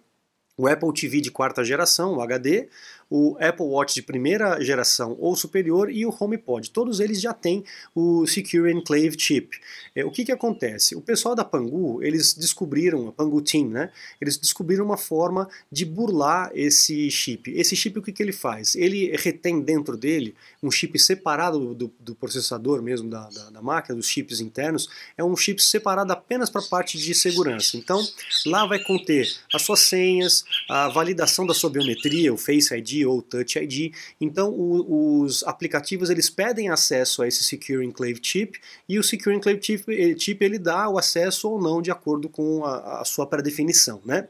o 0.59 0.67
Apple 0.67 0.91
TV 0.93 1.21
de 1.21 1.31
quarta 1.31 1.63
geração, 1.63 2.15
o 2.15 2.21
HD, 2.21 2.67
o 3.09 3.35
Apple 3.39 3.65
Watch 3.65 3.95
de 3.95 4.01
primeira 4.01 4.61
geração 4.63 5.17
ou 5.19 5.35
superior 5.35 5.91
e 5.91 6.05
o 6.05 6.15
HomePod. 6.17 6.69
Todos 6.69 6.99
eles 6.99 7.19
já 7.19 7.33
têm 7.33 7.63
o 7.95 8.27
Secure 8.27 8.71
Enclave 8.71 9.15
Chip. 9.17 9.57
É, 9.95 10.05
o 10.05 10.11
que, 10.11 10.23
que 10.23 10.31
acontece? 10.31 10.95
O 10.95 11.01
pessoal 11.01 11.33
da 11.33 11.43
Pangu, 11.43 12.03
eles 12.03 12.33
descobriram, 12.33 13.07
a 13.07 13.11
Pangu 13.11 13.41
Team, 13.41 13.69
né? 13.69 13.91
Eles 14.21 14.37
descobriram 14.37 14.85
uma 14.85 14.97
forma 14.97 15.49
de 15.71 15.85
burlar 15.85 16.51
esse 16.53 17.09
chip. 17.09 17.51
Esse 17.51 17.75
chip, 17.75 17.97
o 17.97 18.01
que, 18.01 18.11
que 18.11 18.21
ele 18.21 18.31
faz? 18.31 18.75
Ele 18.75 19.15
retém 19.17 19.59
dentro 19.61 19.97
dele 19.97 20.35
um 20.61 20.69
chip 20.69 20.99
separado 20.99 21.73
do, 21.73 21.91
do 21.99 22.13
processador 22.13 22.81
mesmo 22.81 23.09
da, 23.09 23.27
da, 23.29 23.49
da, 23.49 23.61
máquina, 23.61 23.95
dos 23.95 24.07
chips 24.07 24.39
internos, 24.39 24.89
é 25.17 25.23
um 25.23 25.35
chip 25.35 25.61
separado 25.63 26.11
apenas 26.11 26.49
para 26.49 26.61
a 26.61 26.65
parte 26.65 26.97
de 26.97 27.15
segurança. 27.15 27.77
Então, 27.77 28.05
lá 28.45 28.65
vai 28.65 28.79
conter 28.79 29.27
as 29.53 29.61
suas 29.61 29.79
senhas, 29.81 30.43
a 30.69 30.89
validação 30.89 31.45
da 31.45 31.53
sua 31.53 31.69
biometria, 31.69 32.33
o 32.33 32.37
Face 32.37 32.73
ID 32.75 32.98
ou 33.05 33.21
Touch 33.21 33.57
ID. 33.57 33.93
Então, 34.19 34.49
o, 34.51 35.21
os 35.21 35.43
aplicativos 35.43 36.09
eles 36.09 36.29
pedem 36.29 36.69
acesso 36.69 37.21
a 37.21 37.27
esse 37.27 37.43
Secure 37.43 37.85
Enclave 37.85 38.19
Chip 38.21 38.59
e 38.87 38.97
o 38.97 39.03
Secure 39.03 39.35
Enclave 39.35 39.59
Chip, 39.61 39.83
eh, 39.89 40.17
chip 40.17 40.43
ele 40.43 40.59
dá 40.59 40.89
o 40.89 40.97
acesso 40.97 41.49
ou 41.49 41.61
não 41.61 41.81
de 41.81 41.91
acordo 41.91 42.29
com 42.29 42.65
a, 42.65 43.01
a 43.01 43.05
sua 43.05 43.25
pré-definição, 43.25 44.01
né? 44.05 44.27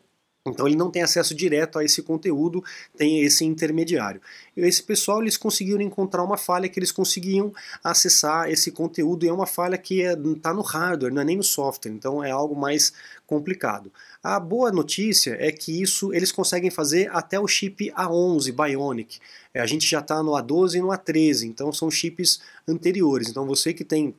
Então 0.49 0.67
ele 0.67 0.75
não 0.75 0.91
tem 0.91 1.01
acesso 1.01 1.33
direto 1.33 1.79
a 1.79 1.83
esse 1.83 2.01
conteúdo, 2.01 2.63
tem 2.97 3.21
esse 3.21 3.45
intermediário. 3.45 4.21
E 4.55 4.61
esse 4.61 4.83
pessoal 4.83 5.21
eles 5.21 5.37
conseguiram 5.37 5.81
encontrar 5.81 6.23
uma 6.23 6.37
falha 6.37 6.67
que 6.67 6.79
eles 6.79 6.91
conseguiam 6.91 7.53
acessar 7.83 8.49
esse 8.49 8.71
conteúdo 8.71 9.25
e 9.25 9.29
é 9.29 9.33
uma 9.33 9.45
falha 9.45 9.77
que 9.77 10.01
está 10.01 10.19
é, 10.19 10.35
tá 10.41 10.53
no 10.53 10.61
hardware, 10.61 11.13
não 11.13 11.21
é 11.21 11.25
nem 11.25 11.37
no 11.37 11.43
software, 11.43 11.91
então 11.91 12.23
é 12.23 12.31
algo 12.31 12.55
mais 12.55 12.91
complicado. 13.25 13.91
A 14.21 14.39
boa 14.39 14.71
notícia 14.71 15.37
é 15.39 15.51
que 15.51 15.81
isso 15.81 16.13
eles 16.13 16.31
conseguem 16.31 16.69
fazer 16.69 17.09
até 17.11 17.39
o 17.39 17.47
chip 17.47 17.91
A11 17.91 18.51
Bionic. 18.51 19.19
É, 19.53 19.61
a 19.61 19.65
gente 19.65 19.87
já 19.87 19.99
está 19.99 20.21
no 20.21 20.31
A12 20.31 20.75
e 20.75 20.81
no 20.81 20.87
A13, 20.87 21.43
então 21.43 21.71
são 21.71 21.89
chips 21.89 22.41
anteriores. 22.67 23.29
Então 23.29 23.45
você 23.45 23.73
que 23.73 23.83
tem 23.83 24.13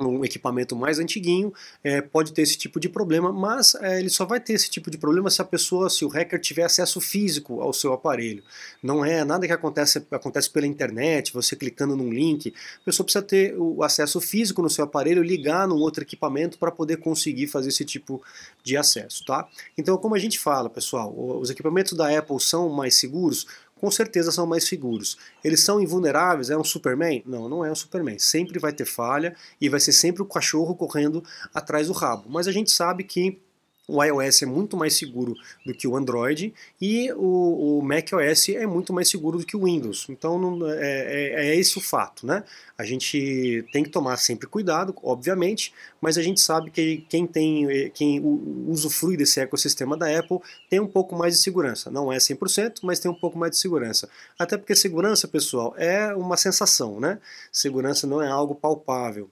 um 0.00 0.24
equipamento 0.24 0.74
mais 0.74 0.98
antiguinho 0.98 1.52
é, 1.82 2.00
pode 2.00 2.32
ter 2.32 2.42
esse 2.42 2.58
tipo 2.58 2.80
de 2.80 2.88
problema, 2.88 3.32
mas 3.32 3.74
é, 3.76 4.00
ele 4.00 4.10
só 4.10 4.24
vai 4.24 4.40
ter 4.40 4.54
esse 4.54 4.68
tipo 4.68 4.90
de 4.90 4.98
problema 4.98 5.30
se 5.30 5.40
a 5.40 5.44
pessoa, 5.44 5.88
se 5.88 6.04
o 6.04 6.08
hacker 6.08 6.40
tiver 6.40 6.64
acesso 6.64 7.00
físico 7.00 7.60
ao 7.60 7.72
seu 7.72 7.92
aparelho. 7.92 8.42
Não 8.82 9.04
é 9.04 9.24
nada 9.24 9.46
que 9.46 9.52
acontece, 9.52 10.04
acontece 10.10 10.50
pela 10.50 10.66
internet, 10.66 11.32
você 11.32 11.54
clicando 11.54 11.94
num 11.94 12.12
link. 12.12 12.52
A 12.82 12.84
pessoa 12.84 13.04
precisa 13.04 13.22
ter 13.22 13.54
o 13.56 13.82
acesso 13.84 14.20
físico 14.20 14.62
no 14.62 14.70
seu 14.70 14.84
aparelho, 14.84 15.22
ligar 15.22 15.68
num 15.68 15.76
outro 15.76 16.02
equipamento 16.02 16.58
para 16.58 16.72
poder 16.72 16.96
conseguir 16.96 17.46
fazer 17.46 17.68
esse 17.68 17.84
tipo 17.84 18.20
de 18.64 18.76
acesso, 18.76 19.24
tá? 19.24 19.48
Então, 19.78 19.96
como 19.96 20.16
a 20.16 20.18
gente 20.18 20.38
fala, 20.38 20.68
pessoal, 20.68 21.14
os 21.16 21.50
equipamentos 21.50 21.92
da 21.92 22.16
Apple 22.18 22.40
são 22.40 22.68
mais 22.68 22.96
seguros? 22.96 23.46
Com 23.80 23.90
certeza 23.90 24.32
são 24.32 24.46
mais 24.46 24.64
seguros. 24.64 25.18
Eles 25.42 25.60
são 25.62 25.80
invulneráveis? 25.80 26.50
É 26.50 26.56
um 26.56 26.64
Superman? 26.64 27.22
Não, 27.26 27.48
não 27.48 27.64
é 27.64 27.70
um 27.70 27.74
Superman. 27.74 28.18
Sempre 28.18 28.58
vai 28.58 28.72
ter 28.72 28.84
falha 28.84 29.34
e 29.60 29.68
vai 29.68 29.80
ser 29.80 29.92
sempre 29.92 30.22
o 30.22 30.26
cachorro 30.26 30.74
correndo 30.74 31.22
atrás 31.52 31.88
do 31.88 31.92
rabo. 31.92 32.24
Mas 32.28 32.48
a 32.48 32.52
gente 32.52 32.70
sabe 32.70 33.04
que 33.04 33.40
o 33.86 34.02
iOS 34.02 34.42
é 34.42 34.46
muito 34.46 34.76
mais 34.76 34.96
seguro 34.96 35.34
do 35.64 35.74
que 35.74 35.86
o 35.86 35.94
Android 35.94 36.54
e 36.80 37.12
o, 37.12 37.78
o 37.78 37.82
macOS 37.82 38.48
é 38.48 38.66
muito 38.66 38.92
mais 38.92 39.08
seguro 39.08 39.38
do 39.38 39.44
que 39.44 39.56
o 39.56 39.64
Windows. 39.64 40.06
Então 40.08 40.38
não, 40.38 40.70
é, 40.70 40.76
é, 40.78 41.48
é, 41.48 41.56
esse 41.56 41.76
o 41.76 41.80
fato, 41.80 42.26
né? 42.26 42.44
A 42.78 42.84
gente 42.84 43.64
tem 43.72 43.84
que 43.84 43.90
tomar 43.90 44.16
sempre 44.16 44.46
cuidado, 44.46 44.94
obviamente, 45.02 45.72
mas 46.00 46.16
a 46.16 46.22
gente 46.22 46.40
sabe 46.40 46.70
que 46.70 47.04
quem 47.08 47.26
tem, 47.26 47.90
quem 47.90 48.20
usufrui 48.66 49.16
desse 49.16 49.38
ecossistema 49.38 49.96
da 49.96 50.18
Apple 50.18 50.38
tem 50.70 50.80
um 50.80 50.88
pouco 50.88 51.14
mais 51.14 51.34
de 51.34 51.42
segurança. 51.42 51.90
Não 51.90 52.10
é 52.12 52.16
100%, 52.16 52.80
mas 52.82 52.98
tem 52.98 53.10
um 53.10 53.14
pouco 53.14 53.38
mais 53.38 53.52
de 53.52 53.58
segurança. 53.58 54.08
Até 54.38 54.56
porque 54.56 54.74
segurança, 54.74 55.28
pessoal, 55.28 55.74
é 55.76 56.14
uma 56.14 56.36
sensação, 56.36 56.98
né? 56.98 57.18
Segurança 57.52 58.06
não 58.06 58.22
é 58.22 58.28
algo 58.28 58.54
palpável. 58.54 59.30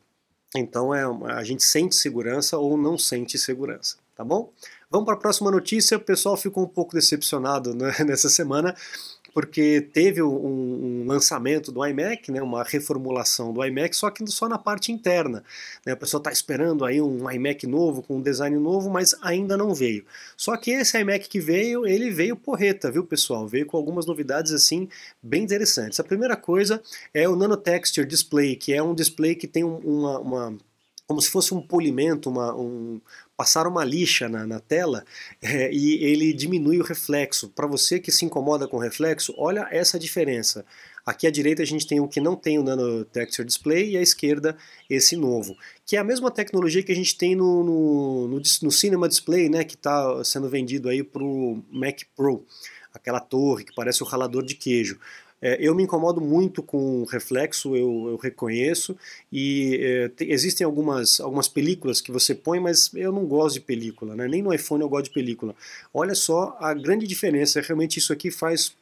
Então 0.55 0.95
é, 0.95 1.03
a 1.33 1.43
gente 1.43 1.65
sente 1.65 1.95
segurança 1.95 2.59
ou 2.59 2.77
não 2.77 2.99
sente 2.99 3.39
segurança 3.39 4.02
tá 4.23 4.25
bom? 4.25 4.53
Vamos 4.89 5.05
para 5.05 5.15
a 5.15 5.19
próxima 5.19 5.51
notícia. 5.51 5.97
O 5.97 6.01
pessoal 6.01 6.37
ficou 6.37 6.63
um 6.63 6.69
pouco 6.69 6.95
decepcionado 6.95 7.75
né, 7.75 7.93
nessa 8.07 8.29
semana 8.29 8.75
porque 9.35 9.89
teve 9.95 10.23
um, 10.23 10.29
um, 10.29 11.07
lançamento 11.07 11.73
do 11.73 11.85
iMac, 11.87 12.31
né, 12.31 12.43
uma 12.43 12.63
reformulação 12.63 13.51
do 13.51 13.65
iMac, 13.65 13.97
só 13.97 14.11
que 14.11 14.27
só 14.27 14.47
na 14.47 14.59
parte 14.59 14.93
interna. 14.93 15.43
Né, 15.87 15.93
a 15.95 15.97
pessoa 15.97 16.21
está 16.21 16.31
esperando 16.31 16.85
aí 16.85 17.01
um 17.01 17.29
iMac 17.31 17.67
novo, 17.67 18.03
com 18.03 18.19
um 18.19 18.21
design 18.21 18.55
novo, 18.59 18.91
mas 18.91 19.15
ainda 19.23 19.57
não 19.57 19.75
veio. 19.75 20.05
Só 20.37 20.55
que 20.59 20.71
esse 20.73 21.01
iMac 21.01 21.31
que 21.31 21.41
veio, 21.41 21.87
ele 21.87 22.11
veio 22.11 22.37
porreta, 22.37 22.91
viu 22.91 23.05
pessoal? 23.05 23.49
Veio 23.49 23.65
com 23.65 23.79
algumas 23.79 24.05
novidades 24.05 24.53
assim 24.53 24.87
bem 25.23 25.45
interessantes. 25.45 25.99
A 25.99 26.05
primeira 26.05 26.37
coisa 26.37 26.83
é 27.15 27.27
o 27.27 27.35
Nano 27.35 27.57
Texture 27.57 28.07
Display, 28.07 28.55
que 28.55 28.75
é 28.75 28.83
um 28.83 28.95
display 28.95 29.35
que 29.35 29.49
tem 29.49 29.65
uma, 29.65 30.19
uma 30.19 30.59
como 31.07 31.21
se 31.21 31.31
fosse 31.31 31.53
um 31.53 31.61
polimento, 31.61 32.31
uma, 32.31 32.55
um, 32.55 33.01
passar 33.37 33.67
uma 33.67 33.85
lixa 33.85 34.29
na, 34.29 34.47
na 34.47 34.61
tela 34.61 35.05
é, 35.43 35.73
e 35.73 36.03
ele 36.05 36.33
diminui 36.33 36.79
o 36.79 36.85
reflexo. 36.85 37.49
Para 37.51 37.67
você 37.67 37.99
que 37.99 38.13
se 38.13 38.25
incomoda 38.25 38.67
com 38.69 38.79
reflexo, 38.79 39.35
olha 39.37 39.67
essa 39.71 39.99
diferença. 39.99 40.65
Aqui 41.05 41.27
à 41.27 41.31
direita 41.31 41.63
a 41.63 41.67
gente 41.67 41.87
tem 41.87 41.99
o 41.99 42.07
que 42.07 42.21
não 42.21 42.37
tem 42.37 42.59
o 42.59 42.63
Nano 42.63 43.05
Texture 43.05 43.47
Display 43.47 43.91
e 43.91 43.97
à 43.97 44.01
esquerda 44.01 44.57
esse 44.89 45.17
novo, 45.17 45.57
que 45.85 45.97
é 45.97 45.99
a 45.99 46.05
mesma 46.05 46.31
tecnologia 46.31 46.83
que 46.83 46.93
a 46.93 46.95
gente 46.95 47.19
tem 47.19 47.35
no, 47.35 47.65
no, 47.65 48.29
no, 48.29 48.43
no 48.63 48.71
Cinema 48.71 49.09
Display, 49.09 49.49
né, 49.49 49.65
que 49.65 49.75
está 49.75 50.23
sendo 50.25 50.49
vendido 50.49 50.89
aí 50.89 51.03
para 51.03 51.23
o 51.23 51.61
Mac 51.71 52.03
Pro, 52.15 52.47
aquela 52.95 53.19
torre 53.19 53.65
que 53.65 53.75
parece 53.75 54.03
o 54.03 54.07
ralador 54.07 54.45
de 54.45 54.55
queijo. 54.55 55.01
É, 55.43 55.57
eu 55.61 55.75
me 55.75 55.83
incomodo 55.83 56.21
muito 56.21 56.63
com 56.63 57.03
reflexo, 57.05 57.75
eu, 57.75 58.11
eu 58.11 58.17
reconheço, 58.17 58.97
e 59.31 59.77
é, 59.83 60.09
te, 60.09 60.31
existem 60.31 60.65
algumas, 60.65 61.21
algumas 61.21 61.49
películas 61.49 62.01
que 62.01 62.13
você 62.13 62.33
põe, 62.33 62.61
mas 62.61 62.95
eu 62.95 63.11
não 63.11 63.27
gosto 63.27 63.55
de 63.55 63.61
película, 63.61 64.15
né? 64.15 64.29
nem 64.29 64.41
no 64.41 64.55
iPhone 64.55 64.83
eu 64.83 64.89
gosto 64.89 65.07
de 65.07 65.11
película. 65.11 65.53
Olha 65.93 66.15
só 66.15 66.57
a 66.61 66.73
grande 66.73 67.09
diferença, 67.09 67.61
realmente 67.61 67.99
isso 67.99 68.13
aqui 68.13 68.31
faz 68.31 68.73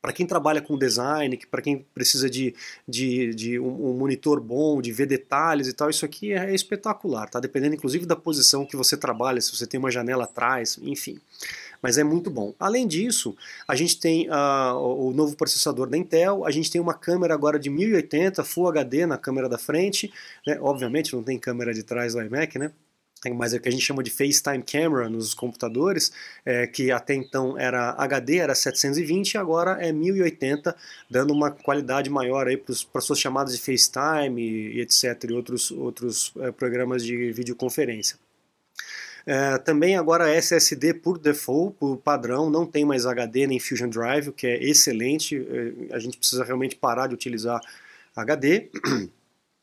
para 0.00 0.12
quem 0.12 0.24
trabalha 0.24 0.62
com 0.62 0.78
design, 0.78 1.38
para 1.50 1.60
quem 1.60 1.84
precisa 1.92 2.30
de, 2.30 2.54
de, 2.86 3.34
de 3.34 3.58
um, 3.58 3.92
monitor 3.94 4.40
bom, 4.40 4.80
de 4.80 4.92
ver 4.92 5.06
detalhes 5.06 5.66
e 5.66 5.72
tal, 5.72 5.90
isso 5.90 6.04
aqui 6.04 6.32
é, 6.32 6.50
é 6.50 6.54
espetacular, 6.54 7.28
tá? 7.28 7.40
Dependendo 7.40 7.74
inclusive 7.74 8.06
da 8.06 8.16
posição 8.16 8.64
que 8.64 8.76
você 8.76 8.96
trabalha, 8.96 9.40
se 9.40 9.54
você 9.54 9.66
tem 9.66 9.78
uma 9.78 9.90
janela 9.90 10.24
atrás, 10.24 10.78
enfim 10.80 11.20
mas 11.86 11.98
é 11.98 12.02
muito 12.02 12.28
bom. 12.28 12.52
Além 12.58 12.84
disso, 12.84 13.36
a 13.68 13.76
gente 13.76 14.00
tem 14.00 14.28
uh, 14.28 14.76
o 14.76 15.12
novo 15.12 15.36
processador 15.36 15.88
da 15.88 15.96
Intel, 15.96 16.44
a 16.44 16.50
gente 16.50 16.68
tem 16.68 16.80
uma 16.80 16.92
câmera 16.92 17.32
agora 17.32 17.60
de 17.60 17.70
1080 17.70 18.42
Full 18.42 18.66
HD 18.70 19.06
na 19.06 19.16
câmera 19.16 19.48
da 19.48 19.56
frente, 19.56 20.12
né? 20.44 20.58
obviamente 20.60 21.14
não 21.14 21.22
tem 21.22 21.38
câmera 21.38 21.72
de 21.72 21.84
trás 21.84 22.14
do 22.14 22.20
iMac, 22.20 22.58
né? 22.58 22.72
mas 23.36 23.54
é 23.54 23.58
o 23.58 23.60
que 23.60 23.68
a 23.68 23.70
gente 23.72 23.84
chama 23.84 24.02
de 24.02 24.10
FaceTime 24.10 24.64
Camera 24.64 25.08
nos 25.08 25.32
computadores, 25.32 26.10
é, 26.44 26.66
que 26.66 26.90
até 26.90 27.14
então 27.14 27.56
era 27.56 27.90
HD, 27.90 28.38
era 28.38 28.54
720, 28.56 29.38
agora 29.38 29.78
é 29.80 29.92
1080, 29.92 30.74
dando 31.08 31.32
uma 31.32 31.52
qualidade 31.52 32.10
maior 32.10 32.48
para 32.92 33.00
suas 33.00 33.20
chamadas 33.20 33.56
de 33.56 33.60
FaceTime 33.60 34.42
e, 34.42 34.78
e 34.78 34.80
etc, 34.80 35.22
e 35.30 35.32
outros, 35.32 35.70
outros 35.70 36.32
é, 36.40 36.50
programas 36.50 37.04
de 37.04 37.30
videoconferência. 37.30 38.25
É, 39.26 39.58
também 39.58 39.96
agora 39.96 40.32
SSD 40.32 40.94
por 40.94 41.18
default, 41.18 41.76
por 41.78 41.96
padrão, 41.96 42.48
não 42.48 42.64
tem 42.64 42.84
mais 42.84 43.04
HD 43.04 43.48
nem 43.48 43.58
Fusion 43.58 43.88
Drive, 43.88 44.28
o 44.28 44.32
que 44.32 44.46
é 44.46 44.62
excelente. 44.62 45.36
É, 45.36 45.94
a 45.94 45.98
gente 45.98 46.16
precisa 46.16 46.44
realmente 46.44 46.76
parar 46.76 47.08
de 47.08 47.14
utilizar 47.14 47.60
HD. 48.14 48.70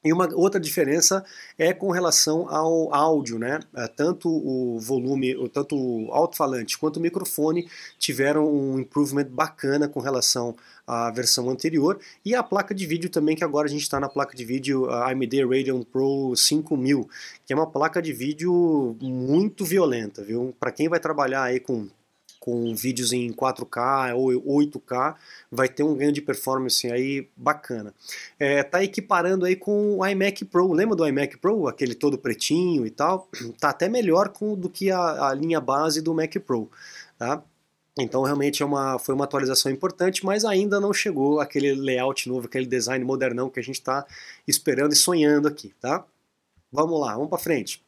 E 0.03 0.11
uma 0.11 0.29
outra 0.35 0.59
diferença 0.59 1.23
é 1.57 1.73
com 1.73 1.89
relação 1.89 2.49
ao 2.49 2.93
áudio, 2.93 3.39
né? 3.39 3.59
É, 3.73 3.87
tanto 3.87 4.29
o 4.29 4.77
volume, 4.79 5.33
tanto 5.49 5.77
o 5.77 6.11
alto-falante 6.11 6.77
quanto 6.77 6.97
o 6.97 6.99
microfone 6.99 7.69
tiveram 7.97 8.45
um 8.45 8.79
improvement 8.79 9.27
bacana 9.29 9.87
com 9.87 10.01
relação 10.01 10.55
à 10.85 11.09
versão 11.09 11.49
anterior. 11.49 11.99
E 12.25 12.35
a 12.35 12.43
placa 12.43 12.75
de 12.75 12.85
vídeo 12.85 13.09
também, 13.09 13.35
que 13.35 13.45
agora 13.45 13.67
a 13.67 13.71
gente 13.71 13.83
está 13.83 13.97
na 13.99 14.09
placa 14.09 14.35
de 14.35 14.43
vídeo 14.43 14.89
AMD 14.89 15.45
Radeon 15.45 15.83
Pro 15.83 16.35
5000, 16.35 17.07
que 17.45 17.53
é 17.53 17.55
uma 17.55 17.67
placa 17.67 18.01
de 18.01 18.11
vídeo 18.11 18.97
muito 19.01 19.63
violenta, 19.63 20.21
viu? 20.21 20.53
Para 20.59 20.71
quem 20.71 20.89
vai 20.89 20.99
trabalhar 20.99 21.43
aí 21.43 21.61
com 21.61 21.87
com 22.43 22.75
vídeos 22.75 23.13
em 23.13 23.31
4K 23.31 24.13
ou 24.17 24.59
8K, 24.59 25.15
vai 25.49 25.69
ter 25.69 25.81
um 25.81 25.95
ganho 25.95 26.11
de 26.11 26.21
performance 26.21 26.91
aí 26.91 27.29
bacana. 27.37 27.93
É, 28.37 28.61
tá 28.61 28.83
equiparando 28.83 29.45
aí 29.45 29.55
com 29.55 29.99
o 29.99 30.05
iMac 30.05 30.43
Pro, 30.43 30.73
lembra 30.73 30.93
do 30.93 31.07
iMac 31.07 31.37
Pro, 31.37 31.69
aquele 31.69 31.95
todo 31.95 32.17
pretinho 32.17 32.85
e 32.85 32.89
tal? 32.89 33.29
Tá 33.61 33.69
até 33.69 33.87
melhor 33.87 34.27
com, 34.27 34.55
do 34.55 34.69
que 34.69 34.91
a, 34.91 35.29
a 35.29 35.33
linha 35.33 35.61
base 35.61 36.01
do 36.01 36.13
Mac 36.13 36.35
Pro, 36.45 36.69
tá? 37.17 37.41
Então 37.97 38.23
realmente 38.23 38.61
é 38.61 38.65
uma, 38.65 38.99
foi 38.99 39.15
uma 39.15 39.23
atualização 39.23 39.71
importante, 39.71 40.25
mas 40.25 40.43
ainda 40.43 40.81
não 40.81 40.91
chegou 40.91 41.39
aquele 41.39 41.73
layout 41.73 42.27
novo, 42.27 42.47
aquele 42.47 42.65
design 42.65 43.05
modernão 43.05 43.49
que 43.49 43.61
a 43.61 43.63
gente 43.63 43.75
está 43.75 44.05
esperando 44.45 44.91
e 44.91 44.97
sonhando 44.97 45.47
aqui, 45.47 45.73
tá? 45.79 46.03
Vamos 46.69 46.99
lá, 46.99 47.13
vamos 47.13 47.29
para 47.29 47.37
frente 47.37 47.81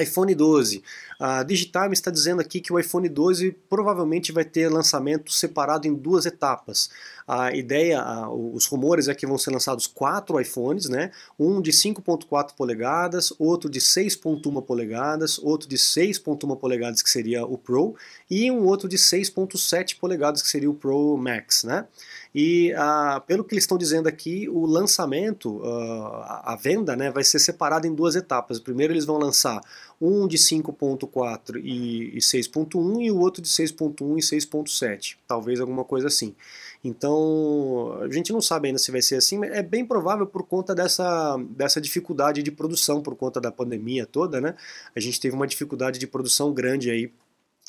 iPhone 0.00 0.34
12. 0.34 0.82
A 1.18 1.42
Digitime 1.42 1.92
está 1.92 2.10
dizendo 2.10 2.40
aqui 2.40 2.60
que 2.60 2.72
o 2.72 2.78
iPhone 2.78 3.08
12 3.08 3.52
provavelmente 3.68 4.32
vai 4.32 4.44
ter 4.44 4.68
lançamento 4.68 5.32
separado 5.32 5.86
em 5.86 5.94
duas 5.94 6.26
etapas. 6.26 6.90
A 7.28 7.54
ideia, 7.54 8.02
os 8.28 8.66
rumores 8.66 9.06
é 9.06 9.14
que 9.14 9.26
vão 9.26 9.38
ser 9.38 9.50
lançados 9.50 9.86
quatro 9.86 10.40
iPhones, 10.40 10.88
né? 10.88 11.12
Um 11.38 11.60
de 11.60 11.70
5.4 11.70 12.54
polegadas, 12.56 13.32
outro 13.38 13.70
de 13.70 13.80
6.1 13.80 14.62
polegadas, 14.62 15.38
outro 15.38 15.68
de 15.68 15.76
6.1 15.76 16.56
polegadas 16.58 17.00
que 17.02 17.10
seria 17.10 17.46
o 17.46 17.56
Pro 17.56 17.94
e 18.28 18.50
um 18.50 18.64
outro 18.64 18.88
de 18.88 18.96
6.7 18.96 19.98
polegadas 19.98 20.42
que 20.42 20.48
seria 20.48 20.70
o 20.70 20.74
Pro 20.74 21.16
Max, 21.16 21.62
né? 21.64 21.86
E 22.34 22.72
uh, 22.72 23.20
pelo 23.26 23.44
que 23.44 23.54
eles 23.54 23.64
estão 23.64 23.76
dizendo 23.76 24.08
aqui, 24.08 24.48
o 24.48 24.64
lançamento, 24.64 25.58
uh, 25.58 26.22
a 26.44 26.56
venda, 26.60 26.96
né, 26.96 27.10
vai 27.10 27.22
ser 27.22 27.38
separado 27.38 27.86
em 27.86 27.94
duas 27.94 28.16
etapas. 28.16 28.58
Primeiro 28.58 28.92
eles 28.92 29.04
vão 29.04 29.18
lançar 29.18 29.60
um 30.00 30.26
de 30.26 30.38
5.4 30.38 31.60
e, 31.62 32.16
e 32.16 32.18
6.1 32.18 33.02
e 33.02 33.10
o 33.10 33.18
outro 33.18 33.42
de 33.42 33.48
6.1 33.48 34.18
e 34.18 34.22
6.7, 34.22 35.16
talvez 35.26 35.60
alguma 35.60 35.84
coisa 35.84 36.06
assim. 36.06 36.34
Então, 36.82 37.98
a 38.00 38.10
gente 38.10 38.32
não 38.32 38.40
sabe 38.40 38.68
ainda 38.68 38.78
se 38.78 38.90
vai 38.90 39.02
ser 39.02 39.16
assim, 39.16 39.38
mas 39.38 39.52
é 39.52 39.62
bem 39.62 39.84
provável 39.84 40.26
por 40.26 40.42
conta 40.42 40.74
dessa, 40.74 41.36
dessa 41.50 41.80
dificuldade 41.80 42.42
de 42.42 42.50
produção, 42.50 43.00
por 43.02 43.14
conta 43.14 43.40
da 43.40 43.52
pandemia 43.52 44.04
toda, 44.04 44.40
né? 44.40 44.56
A 44.96 44.98
gente 44.98 45.20
teve 45.20 45.36
uma 45.36 45.46
dificuldade 45.46 45.98
de 45.98 46.06
produção 46.06 46.52
grande 46.52 46.90
aí 46.90 47.12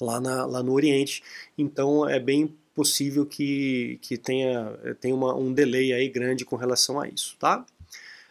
lá, 0.01 0.20
na, 0.20 0.46
lá 0.46 0.63
no 0.63 0.74
Oriente, 0.74 1.22
então 1.55 2.10
é 2.10 2.20
bem 2.20 2.55
possível 2.75 3.25
que, 3.25 4.00
que 4.01 4.18
tenha, 4.18 4.72
tenha 5.00 5.15
uma, 5.15 5.36
um 5.36 5.53
delay 5.53 5.94
aí 5.94 6.10
grande 6.10 6.46
com 6.46 6.56
relação 6.56 7.00
a 7.00 7.08
isso, 7.08 7.36
tá? 7.39 7.65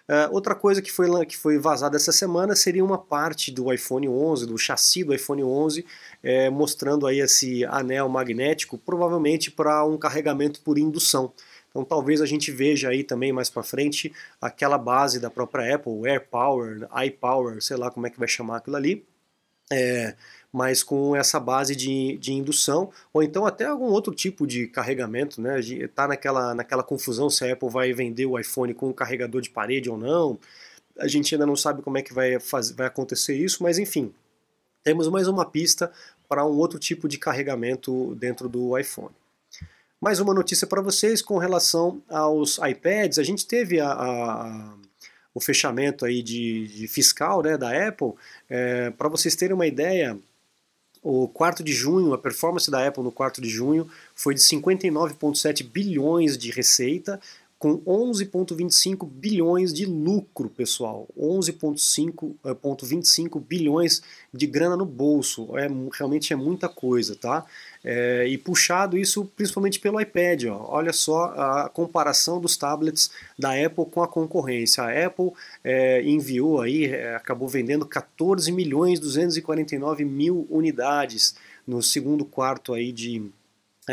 Uh, 0.09 0.29
outra 0.33 0.55
coisa 0.55 0.83
que 0.83 0.91
foi, 0.91 1.09
que 1.25 1.37
foi 1.37 1.59
vazada 1.59 1.97
essa 1.97 2.11
semana 2.11 2.57
seria 2.57 2.85
uma 2.85 2.99
parte 2.99 3.53
do 3.53 3.73
iPhone 3.73 4.09
11, 4.09 4.47
do 4.47 4.59
chassi 4.59 5.05
do 5.05 5.15
iPhone 5.15 5.45
11, 5.45 5.87
é, 6.23 6.51
mostrando 6.51 7.07
aí 7.07 7.21
esse 7.21 7.65
anel 7.67 8.09
magnético, 8.09 8.77
provavelmente 8.77 9.51
para 9.51 9.85
um 9.87 9.97
carregamento 9.97 10.61
por 10.61 10.77
indução. 10.77 11.33
Então 11.71 11.85
talvez 11.85 12.21
a 12.21 12.27
gente 12.27 12.51
veja 12.51 12.91
aí 12.91 13.05
também 13.05 13.33
mais 13.33 13.49
para 13.49 13.63
frente 13.63 14.13
aquela 14.41 14.77
base 14.77 15.21
da 15.21 15.31
própria 15.31 15.77
Apple, 15.77 16.07
AirPower, 16.07 16.89
iPower, 17.07 17.63
sei 17.63 17.77
lá 17.77 17.91
como 17.91 18.07
é 18.07 18.11
que 18.11 18.19
vai 18.19 18.29
chamar 18.29 18.59
aquilo 18.59 18.77
ali, 18.77 19.07
é, 19.73 20.15
mas 20.53 20.83
com 20.83 21.17
essa 21.17 21.41
base 21.41 21.75
de, 21.75 22.19
de 22.19 22.33
indução, 22.33 22.91
ou 23.13 23.23
então 23.23 23.47
até 23.47 23.65
algum 23.65 23.87
outro 23.87 24.15
tipo 24.15 24.47
de 24.47 24.67
carregamento, 24.67 25.41
né? 25.41 25.59
Está 25.61 26.07
naquela, 26.07 26.55
naquela 26.55 26.83
confusão 26.83 27.31
se 27.31 27.45
a 27.45 27.53
Apple 27.55 27.71
vai 27.71 27.93
vender 27.93 28.27
o 28.27 28.39
iPhone 28.39 28.75
com 28.75 28.91
um 28.91 28.93
carregador 28.93 29.41
de 29.41 29.49
parede 29.49 29.89
ou 29.89 29.97
não. 29.97 30.39
A 30.99 31.09
gente 31.09 31.35
ainda 31.35 31.47
não 31.47 31.57
sabe 31.57 31.81
como 31.81 31.97
é 31.97 32.03
que 32.03 32.13
vai, 32.13 32.39
fazer, 32.39 32.75
vai 32.75 32.87
acontecer 32.87 33.35
isso, 33.35 33.63
mas 33.63 33.79
enfim, 33.79 34.13
temos 34.85 35.09
mais 35.09 35.27
uma 35.27 35.47
pista 35.47 35.91
para 36.29 36.45
um 36.45 36.59
outro 36.59 36.79
tipo 36.79 37.09
de 37.09 37.17
carregamento 37.17 38.15
dentro 38.17 38.49
do 38.49 38.79
iPhone. 38.79 39.15
Mais 40.01 40.19
uma 40.19 40.35
notícia 40.35 40.67
para 40.67 40.83
vocês 40.83 41.23
com 41.23 41.39
relação 41.39 42.03
aos 42.09 42.59
iPads. 42.59 43.19
A 43.19 43.23
gente 43.23 43.47
teve 43.47 43.81
a, 43.81 43.93
a, 43.93 44.75
o 45.33 45.41
fechamento 45.41 46.05
aí 46.05 46.23
de, 46.23 46.67
de 46.67 46.89
fiscal 46.89 47.41
né, 47.43 47.57
da 47.57 47.89
Apple. 47.89 48.13
É, 48.51 48.91
para 48.91 49.09
vocês 49.09 49.37
terem 49.37 49.55
uma 49.55 49.67
ideia, 49.67 50.19
o 51.03 51.27
quarto 51.27 51.65
de 51.65 51.73
junho, 51.73 52.15
a 52.15 52.19
performance 52.19 52.71
da 52.71 52.87
Apple 52.87 53.03
no 53.03 53.11
quarto 53.11 53.41
de 53.41 53.49
junho 53.49 53.89
foi 54.15 54.35
de 54.35 54.41
59,7 54.41 55.69
bilhões 55.69 56.39
de 56.39 56.51
receita, 56.53 57.21
com 57.63 57.79
11,25 57.83 59.09
bilhões 59.09 59.73
de 59.73 59.87
lucro, 59.87 60.51
pessoal. 60.51 61.07
11,25 61.17 63.41
bilhões 63.41 64.03
de 64.35 64.49
grana 64.49 64.77
no 64.77 64.85
bolso. 64.85 65.57
É, 65.57 65.69
realmente 65.97 66.33
é 66.33 66.37
muita 66.37 66.69
coisa, 66.69 67.15
tá? 67.15 67.47
É, 67.85 68.27
e 68.27 68.37
puxado 68.37 68.99
isso 68.99 69.27
principalmente 69.37 69.79
pelo 69.79 70.01
iPad. 70.01 70.47
Ó. 70.47 70.75
Olha 70.75 70.93
só 70.93 71.27
a 71.37 71.69
comparação 71.69 72.41
dos 72.41 72.57
tablets 72.57 73.13
da 73.39 73.51
Apple 73.51 73.87
com 73.87 74.03
a 74.03 74.09
concorrência. 74.09 74.83
A 74.83 75.07
Apple 75.07 75.31
é, 75.63 76.03
enviou 76.03 76.61
aí, 76.61 76.87
é, 76.87 77.15
acabou 77.15 77.49
vendendo 77.49 77.87
14 77.87 78.51
milhões 78.51 78.99
249 78.99 80.05
mil 80.05 80.49
unidades 80.51 81.37
no 81.65 81.81
segundo 81.81 82.25
quarto 82.25 82.75
aí 82.75 82.91
de 82.91 83.31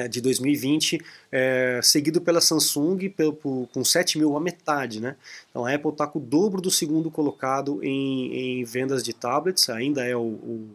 de 0.08 0.22
2020, 0.22 1.02
é, 1.32 1.80
seguido 1.82 2.22
pela 2.22 2.40
Samsung 2.40 3.10
pelo, 3.10 3.34
por, 3.34 3.68
com 3.74 3.84
7 3.84 4.20
mil, 4.20 4.38
a 4.38 4.40
metade. 4.40 5.00
Né? 5.02 5.16
Então 5.50 5.66
a 5.66 5.74
Apple 5.74 5.92
está 5.92 6.06
com 6.06 6.20
o 6.20 6.22
dobro 6.22 6.62
do 6.62 6.70
segundo 6.70 7.10
colocado 7.10 7.84
em, 7.84 8.60
em 8.60 8.64
vendas 8.64 9.02
de 9.02 9.14
tablets, 9.14 9.68
ainda 9.68 10.06
é 10.06 10.16
o, 10.16 10.22
o, 10.22 10.70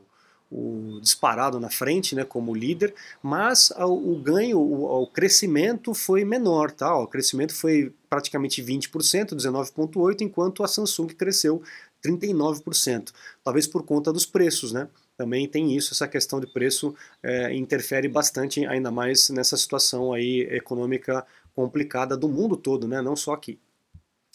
o, 0.51 1.01
disparado 1.01 1.61
na 1.61 1.71
frente 1.71 2.17
né, 2.17 2.25
como 2.25 2.55
líder, 2.55 2.93
mas 3.23 3.71
o, 3.77 4.15
o 4.15 4.19
ganho, 4.19 4.59
o, 4.59 5.03
o, 5.03 5.07
crescimento 5.07 5.95
foi 5.95 6.25
menor. 6.25 6.73
Tá? 6.73 6.93
O 6.99 7.07
crescimento 7.07 7.55
foi 7.55 7.93
praticamente 8.11 8.61
20%, 8.63 9.35
19,8%, 9.35 10.23
enquanto 10.23 10.65
a 10.65 10.69
Samsung 10.69 11.07
cresceu 11.09 11.63
39%, 12.05 13.13
talvez 13.45 13.69
por 13.69 13.85
conta 13.85 14.13
dos 14.13 14.27
preços. 14.27 14.73
Né? 14.73 14.89
Também 15.17 15.49
tem 15.49 15.77
isso, 15.77 15.95
essa 15.95 16.09
questão 16.09 16.41
de 16.41 16.47
preço 16.47 16.95
é, 17.23 17.55
interfere 17.55 18.09
bastante, 18.09 18.67
ainda 18.67 18.91
mais 18.91 19.31
nessa 19.31 19.57
situação 19.57 20.13
aí 20.13 20.41
econômica 20.51 21.27
complicada 21.55 22.17
do 22.17 22.29
mundo 22.29 22.57
todo, 22.57 22.89
né? 22.89 23.01
não 23.01 23.15
só 23.15 23.33
aqui. 23.33 23.59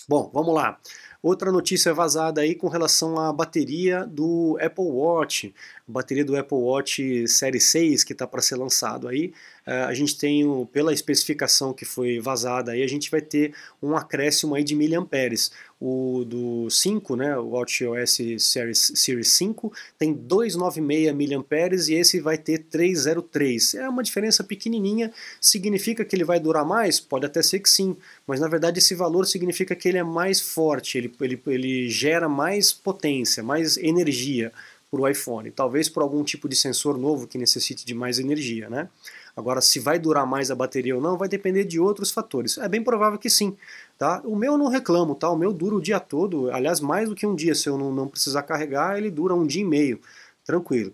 Bom, 0.07 0.29
vamos 0.33 0.53
lá. 0.53 0.79
Outra 1.21 1.51
notícia 1.51 1.93
vazada 1.93 2.39
aí 2.39 2.55
com 2.55 2.69
relação 2.69 3.19
à 3.19 3.33
bateria 3.33 4.05
do 4.05 4.57
Apple 4.61 4.85
Watch, 4.85 5.53
bateria 5.85 6.23
do 6.23 6.37
Apple 6.37 6.57
Watch 6.57 7.27
Série 7.27 7.59
6 7.59 8.05
que 8.05 8.13
está 8.13 8.25
para 8.25 8.41
ser 8.41 8.55
lançado 8.55 9.05
aí. 9.05 9.33
É, 9.65 9.83
a 9.83 9.93
gente 9.93 10.17
tem, 10.17 10.65
pela 10.71 10.91
especificação 10.91 11.73
que 11.73 11.85
foi 11.85 12.19
vazada 12.19 12.71
aí, 12.71 12.81
a 12.81 12.87
gente 12.87 13.11
vai 13.11 13.21
ter 13.21 13.53
um 13.83 13.95
acréscimo 13.95 14.55
aí 14.55 14.63
de 14.63 14.75
miliamperes. 14.75 15.51
O 15.79 16.25
do 16.25 16.69
5, 16.69 17.15
né, 17.15 17.37
o 17.37 17.49
WatchOS 17.49 18.17
Series, 18.39 18.91
Series 18.95 19.27
5, 19.29 19.71
tem 19.97 20.11
296 20.13 21.13
miliamperes 21.13 21.87
e 21.87 21.93
esse 21.93 22.19
vai 22.19 22.37
ter 22.37 22.63
303. 22.63 23.75
É 23.75 23.87
uma 23.87 24.01
diferença 24.01 24.43
pequenininha, 24.43 25.11
significa 25.39 26.03
que 26.03 26.15
ele 26.15 26.23
vai 26.23 26.39
durar 26.39 26.65
mais? 26.65 26.99
Pode 26.99 27.27
até 27.27 27.41
ser 27.43 27.59
que 27.59 27.69
sim, 27.69 27.95
mas 28.25 28.39
na 28.39 28.47
verdade 28.47 28.79
esse 28.79 28.95
valor 28.95 29.25
significa 29.27 29.75
que 29.75 29.87
ele 29.87 29.99
é 29.99 30.03
mais 30.03 30.41
forte, 30.41 30.97
ele, 30.97 31.08
ele, 31.19 31.41
ele 31.47 31.89
gera 31.89 32.27
mais 32.27 32.71
potência, 32.71 33.43
mais 33.43 33.77
energia 33.77 34.51
para 34.91 35.01
o 35.01 35.07
iPhone, 35.07 35.51
talvez 35.51 35.87
por 35.87 36.01
algum 36.01 36.23
tipo 36.23 36.49
de 36.49 36.55
sensor 36.55 36.97
novo 36.97 37.27
que 37.27 37.37
necessite 37.37 37.85
de 37.85 37.93
mais 37.93 38.17
energia, 38.17 38.69
né? 38.69 38.89
Agora, 39.37 39.61
se 39.61 39.79
vai 39.79 39.99
durar 39.99 40.25
mais 40.25 40.51
a 40.51 40.55
bateria 40.55 40.95
ou 40.95 41.01
não, 41.01 41.17
vai 41.17 41.29
depender 41.29 41.63
de 41.63 41.79
outros 41.79 42.11
fatores. 42.11 42.57
É 42.57 42.67
bem 42.67 42.83
provável 42.83 43.17
que 43.17 43.29
sim. 43.29 43.55
Tá? 43.97 44.21
O 44.25 44.35
meu 44.35 44.53
eu 44.53 44.57
não 44.57 44.67
reclamo, 44.67 45.15
tá? 45.15 45.29
o 45.29 45.37
meu 45.37 45.53
dura 45.53 45.75
o 45.75 45.81
dia 45.81 45.99
todo, 45.99 46.51
aliás, 46.51 46.81
mais 46.81 47.07
do 47.07 47.15
que 47.15 47.25
um 47.25 47.35
dia. 47.35 47.55
Se 47.55 47.69
eu 47.69 47.77
não, 47.77 47.91
não 47.93 48.07
precisar 48.07 48.43
carregar, 48.43 48.97
ele 48.97 49.09
dura 49.09 49.33
um 49.33 49.45
dia 49.45 49.61
e 49.61 49.65
meio, 49.65 50.01
tranquilo. 50.43 50.93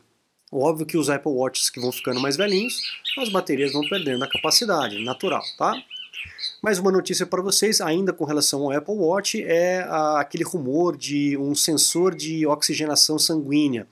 Óbvio 0.51 0.85
que 0.85 0.97
os 0.97 1.09
Apple 1.09 1.31
Watches 1.31 1.69
que 1.69 1.79
vão 1.79 1.91
ficando 1.91 2.19
mais 2.19 2.37
velhinhos, 2.37 2.79
as 3.17 3.29
baterias 3.29 3.73
vão 3.73 3.81
perdendo 3.87 4.23
a 4.23 4.29
capacidade, 4.29 5.03
natural, 5.03 5.41
tá? 5.57 5.75
Mais 6.61 6.79
uma 6.79 6.91
notícia 6.91 7.25
para 7.25 7.41
vocês, 7.41 7.79
ainda 7.81 8.11
com 8.11 8.25
relação 8.25 8.63
ao 8.63 8.71
Apple 8.71 8.95
Watch, 8.95 9.43
é 9.43 9.81
a, 9.81 10.19
aquele 10.19 10.43
rumor 10.43 10.97
de 10.97 11.37
um 11.37 11.53
sensor 11.53 12.15
de 12.15 12.45
oxigenação 12.47 13.19
sanguínea. 13.19 13.87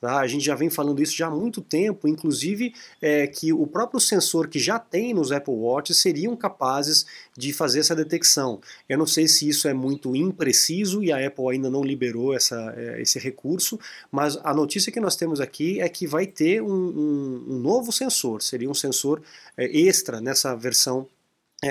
Tá? 0.00 0.18
A 0.18 0.26
gente 0.26 0.44
já 0.44 0.54
vem 0.54 0.68
falando 0.68 1.02
isso 1.02 1.16
já 1.16 1.28
há 1.28 1.30
muito 1.30 1.62
tempo, 1.62 2.06
inclusive 2.06 2.74
é, 3.00 3.26
que 3.26 3.52
o 3.52 3.66
próprio 3.66 3.98
sensor 3.98 4.46
que 4.46 4.58
já 4.58 4.78
tem 4.78 5.14
nos 5.14 5.32
Apple 5.32 5.54
Watch 5.54 5.94
seriam 5.94 6.36
capazes 6.36 7.06
de 7.36 7.52
fazer 7.52 7.80
essa 7.80 7.96
detecção. 7.96 8.60
Eu 8.88 8.98
não 8.98 9.06
sei 9.06 9.26
se 9.26 9.48
isso 9.48 9.66
é 9.66 9.72
muito 9.72 10.14
impreciso 10.14 11.02
e 11.02 11.10
a 11.10 11.26
Apple 11.26 11.50
ainda 11.50 11.70
não 11.70 11.82
liberou 11.82 12.34
essa, 12.34 12.74
é, 12.76 13.00
esse 13.00 13.18
recurso, 13.18 13.80
mas 14.12 14.38
a 14.44 14.52
notícia 14.52 14.92
que 14.92 15.00
nós 15.00 15.16
temos 15.16 15.40
aqui 15.40 15.80
é 15.80 15.88
que 15.88 16.06
vai 16.06 16.26
ter 16.26 16.60
um, 16.60 16.68
um, 16.68 17.44
um 17.48 17.58
novo 17.58 17.90
sensor, 17.90 18.42
seria 18.42 18.68
um 18.68 18.74
sensor 18.74 19.22
é, 19.56 19.64
extra 19.64 20.20
nessa 20.20 20.54
versão 20.54 21.08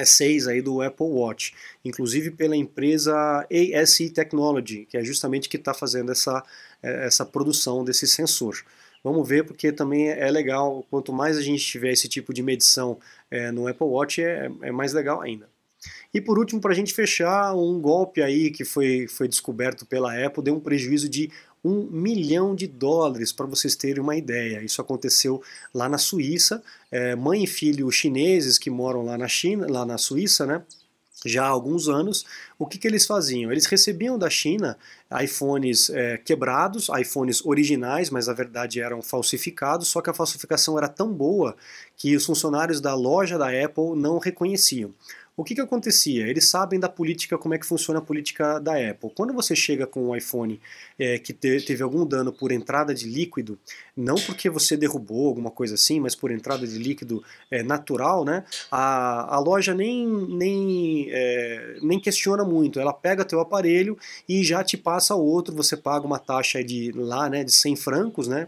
6 0.03 0.47
aí 0.47 0.61
do 0.61 0.81
Apple 0.81 1.05
Watch, 1.05 1.53
inclusive 1.83 2.31
pela 2.31 2.55
empresa 2.55 3.47
ASE 3.51 4.09
Technology, 4.09 4.85
que 4.85 4.97
é 4.97 5.03
justamente 5.03 5.47
que 5.47 5.57
está 5.57 5.73
fazendo 5.73 6.11
essa, 6.11 6.43
é, 6.81 7.05
essa 7.05 7.25
produção 7.25 7.83
desse 7.83 8.07
sensor. 8.07 8.63
Vamos 9.03 9.27
ver, 9.27 9.45
porque 9.45 9.71
também 9.71 10.09
é 10.09 10.31
legal, 10.31 10.83
quanto 10.89 11.13
mais 11.13 11.37
a 11.37 11.41
gente 11.41 11.63
tiver 11.63 11.91
esse 11.91 12.09
tipo 12.09 12.33
de 12.33 12.41
medição 12.41 12.97
é, 13.29 13.51
no 13.51 13.67
Apple 13.67 13.85
Watch, 13.85 14.21
é, 14.21 14.49
é 14.63 14.71
mais 14.71 14.93
legal 14.93 15.21
ainda. 15.21 15.47
E 16.11 16.19
por 16.19 16.39
último, 16.39 16.59
para 16.59 16.71
a 16.71 16.75
gente 16.75 16.93
fechar, 16.93 17.53
um 17.53 17.79
golpe 17.79 18.23
aí 18.23 18.49
que 18.49 18.65
foi, 18.65 19.07
foi 19.07 19.27
descoberto 19.27 19.85
pela 19.85 20.25
Apple 20.25 20.43
deu 20.43 20.55
um 20.55 20.59
prejuízo 20.59 21.07
de 21.07 21.29
um 21.65 21.87
milhão 21.89 22.53
de 22.53 22.67
dólares, 22.67 23.31
para 23.31 23.47
vocês 23.47 23.75
terem 23.75 24.01
uma 24.01 24.15
ideia. 24.15 24.63
Isso 24.63 24.79
aconteceu 24.79 25.41
lá 25.73 25.89
na 25.89 25.97
Suíça. 25.97 26.61
É, 26.91 27.15
mãe 27.15 27.43
e 27.43 27.47
filho 27.47 27.91
chineses 27.91 28.59
que 28.59 28.69
moram 28.69 29.03
lá 29.03 29.17
na 29.17 29.27
China, 29.27 29.65
lá 29.67 29.85
na 29.85 29.97
Suíça, 29.97 30.45
né? 30.45 30.61
já 31.25 31.43
há 31.43 31.47
alguns 31.47 31.89
anos, 31.89 32.23
o 32.57 32.67
que, 32.67 32.77
que 32.77 32.87
eles 32.87 33.05
faziam? 33.05 33.51
Eles 33.51 33.65
recebiam 33.65 34.17
da 34.17 34.29
China 34.29 34.77
iPhones 35.23 35.89
é, 35.89 36.17
quebrados, 36.17 36.87
iPhones 36.99 37.43
originais, 37.43 38.11
mas 38.11 38.27
na 38.27 38.33
verdade 38.33 38.79
eram 38.79 39.01
falsificados, 39.01 39.87
só 39.87 40.01
que 40.01 40.09
a 40.09 40.13
falsificação 40.13 40.77
era 40.77 40.87
tão 40.87 41.11
boa 41.11 41.55
que 41.97 42.15
os 42.15 42.25
funcionários 42.25 42.79
da 42.79 42.93
loja 42.93 43.37
da 43.37 43.47
Apple 43.47 43.95
não 43.95 44.19
reconheciam. 44.19 44.93
O 45.37 45.43
que, 45.43 45.53
que 45.53 45.59
acontecia? 45.59 46.25
Eles 46.27 46.47
sabem 46.47 46.79
da 46.79 46.87
política, 46.87 47.37
como 47.37 47.53
é 47.53 47.57
que 47.57 47.65
funciona 47.65 47.99
a 47.99 48.01
política 48.01 48.57
da 48.57 48.73
Apple. 48.73 49.11
Quando 49.13 49.33
você 49.33 49.53
chega 49.53 49.85
com 49.85 50.07
um 50.07 50.15
iPhone 50.15 50.61
é, 50.97 51.19
que 51.19 51.33
te, 51.33 51.59
teve 51.59 51.83
algum 51.83 52.05
dano 52.05 52.31
por 52.31 52.53
entrada 52.53 52.95
de 52.95 53.05
líquido, 53.05 53.59
não 53.97 54.15
porque 54.15 54.49
você 54.49 54.77
derrubou 54.77 55.27
alguma 55.27 55.51
coisa 55.51 55.73
assim, 55.75 55.99
mas 55.99 56.15
por 56.15 56.31
entrada 56.31 56.65
de 56.65 56.77
líquido 56.77 57.21
é, 57.51 57.61
natural, 57.61 58.23
né? 58.23 58.45
A, 58.71 59.35
a 59.35 59.39
loja 59.39 59.73
nem, 59.73 60.07
nem, 60.07 61.07
é, 61.11 61.79
nem 61.81 61.99
questiona 61.99 62.45
muito. 62.45 62.79
Ela 62.79 62.93
pega 62.93 63.25
teu 63.25 63.41
aparelho 63.41 63.97
e 64.29 64.41
já 64.41 64.63
te 64.63 64.77
passa 64.77 65.15
outro. 65.15 65.53
Você 65.55 65.75
paga 65.75 66.05
uma 66.05 66.17
taxa 66.17 66.63
de 66.63 66.93
lá, 66.93 67.29
né, 67.29 67.43
de 67.43 67.51
100 67.51 67.75
francos, 67.75 68.29
né? 68.29 68.47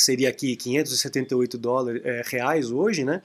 Que 0.00 0.04
seria 0.04 0.30
aqui 0.30 0.56
578 0.56 1.58
dólares, 1.58 2.02
é, 2.04 2.22
reais 2.24 2.70
hoje, 2.70 3.04
né? 3.04 3.20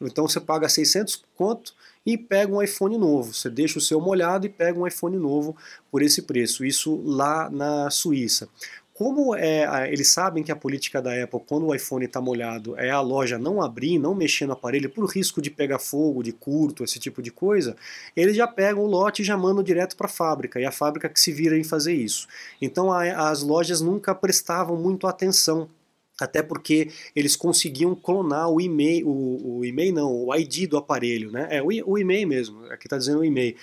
Então 0.00 0.28
você 0.28 0.38
paga 0.40 0.68
600 0.68 1.24
conto 1.34 1.74
e 2.06 2.16
pega 2.16 2.52
um 2.52 2.62
iPhone 2.62 2.96
novo. 2.96 3.34
Você 3.34 3.50
deixa 3.50 3.78
o 3.78 3.82
seu 3.82 4.00
molhado 4.00 4.46
e 4.46 4.48
pega 4.48 4.78
um 4.78 4.86
iPhone 4.86 5.16
novo 5.16 5.56
por 5.90 6.02
esse 6.02 6.22
preço. 6.22 6.64
Isso 6.64 7.02
lá 7.04 7.50
na 7.50 7.90
Suíça. 7.90 8.48
Como 8.94 9.34
é, 9.34 9.90
eles 9.90 10.08
sabem 10.08 10.44
que 10.44 10.52
a 10.52 10.56
política 10.56 11.00
da 11.02 11.10
Apple, 11.24 11.40
quando 11.46 11.66
o 11.66 11.74
iPhone 11.74 12.04
está 12.04 12.20
molhado, 12.20 12.78
é 12.78 12.90
a 12.90 13.00
loja 13.00 13.38
não 13.38 13.60
abrir, 13.60 13.98
não 13.98 14.14
mexer 14.14 14.46
no 14.46 14.52
aparelho 14.52 14.90
por 14.90 15.06
risco 15.06 15.40
de 15.40 15.50
pegar 15.50 15.78
fogo, 15.78 16.22
de 16.22 16.32
curto, 16.32 16.84
esse 16.84 16.98
tipo 16.98 17.22
de 17.22 17.30
coisa, 17.30 17.74
eles 18.14 18.36
já 18.36 18.46
pegam 18.46 18.84
o 18.84 18.86
lote 18.86 19.22
e 19.22 19.24
já 19.24 19.38
mandam 19.38 19.64
direto 19.64 19.96
para 19.96 20.06
a 20.06 20.10
fábrica, 20.10 20.60
e 20.60 20.66
a 20.66 20.70
fábrica 20.70 21.08
que 21.08 21.18
se 21.18 21.32
vira 21.32 21.58
em 21.58 21.64
fazer 21.64 21.94
isso. 21.94 22.28
Então 22.60 22.92
a, 22.92 23.30
as 23.30 23.42
lojas 23.42 23.80
nunca 23.80 24.14
prestavam 24.14 24.76
muito 24.76 25.06
atenção 25.06 25.66
até 26.20 26.42
porque 26.42 26.90
eles 27.16 27.34
conseguiam 27.34 27.94
clonar 27.94 28.48
o 28.48 28.60
e-mail, 28.60 29.08
o, 29.08 29.58
o 29.58 29.64
e-mail 29.64 29.94
não, 29.94 30.26
o 30.26 30.34
ID 30.34 30.68
do 30.68 30.76
aparelho, 30.76 31.30
né? 31.30 31.48
É 31.50 31.62
o, 31.62 31.66
o 31.66 31.98
e-mail 31.98 32.28
mesmo, 32.28 32.64
aqui 32.66 32.86
está 32.86 32.98
dizendo 32.98 33.20
o 33.20 33.24
e-mail. 33.24 33.56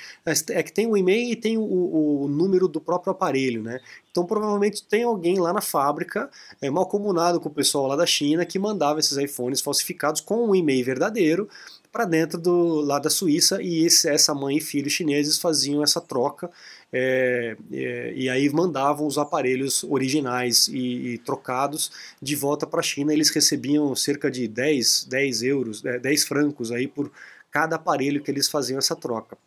É 0.49 0.63
que 0.63 0.73
tem 0.73 0.87
o 0.87 0.97
e-mail 0.97 1.31
e 1.31 1.35
tem 1.35 1.57
o, 1.57 1.61
o, 1.63 2.27
número 2.27 2.67
do 2.67 2.81
próprio 2.81 3.11
aparelho, 3.11 3.61
né? 3.61 3.79
Então 4.11 4.25
provavelmente 4.25 4.83
tem 4.83 5.03
alguém 5.03 5.39
lá 5.39 5.53
na 5.53 5.61
fábrica, 5.61 6.29
é, 6.61 6.69
mal 6.69 6.87
comunado 6.87 7.39
com 7.39 7.49
o 7.49 7.53
pessoal 7.53 7.87
lá 7.87 7.95
da 7.95 8.05
China, 8.05 8.45
que 8.45 8.57
mandava 8.57 8.99
esses 8.99 9.17
iPhones 9.17 9.61
falsificados 9.61 10.21
com 10.21 10.49
um 10.49 10.55
e-mail 10.55 10.83
verdadeiro 10.83 11.47
para 11.91 12.05
dentro 12.05 12.37
do 12.37 12.81
lá 12.81 12.99
da 12.99 13.09
Suíça 13.09 13.61
e 13.61 13.85
esse, 13.85 14.09
essa 14.09 14.33
mãe 14.33 14.57
e 14.57 14.61
filho 14.61 14.89
chineses 14.89 15.37
faziam 15.37 15.81
essa 15.81 16.01
troca 16.01 16.49
é, 16.91 17.57
é, 17.71 18.13
e 18.15 18.29
aí 18.29 18.49
mandavam 18.49 19.05
os 19.05 19.17
aparelhos 19.17 19.83
originais 19.83 20.67
e, 20.67 21.13
e 21.13 21.17
trocados 21.17 21.91
de 22.21 22.35
volta 22.35 22.65
para 22.65 22.79
a 22.79 22.83
China. 22.83 23.13
Eles 23.13 23.29
recebiam 23.29 23.93
cerca 23.95 24.31
de 24.31 24.47
10, 24.47 25.05
10 25.09 25.43
euros, 25.43 25.81
10 25.81 26.05
é, 26.05 26.25
francos 26.25 26.71
aí 26.71 26.87
por 26.87 27.11
cada 27.51 27.75
aparelho 27.75 28.21
que 28.21 28.31
eles 28.31 28.47
faziam 28.47 28.77
essa 28.77 28.95
troca. 28.95 29.37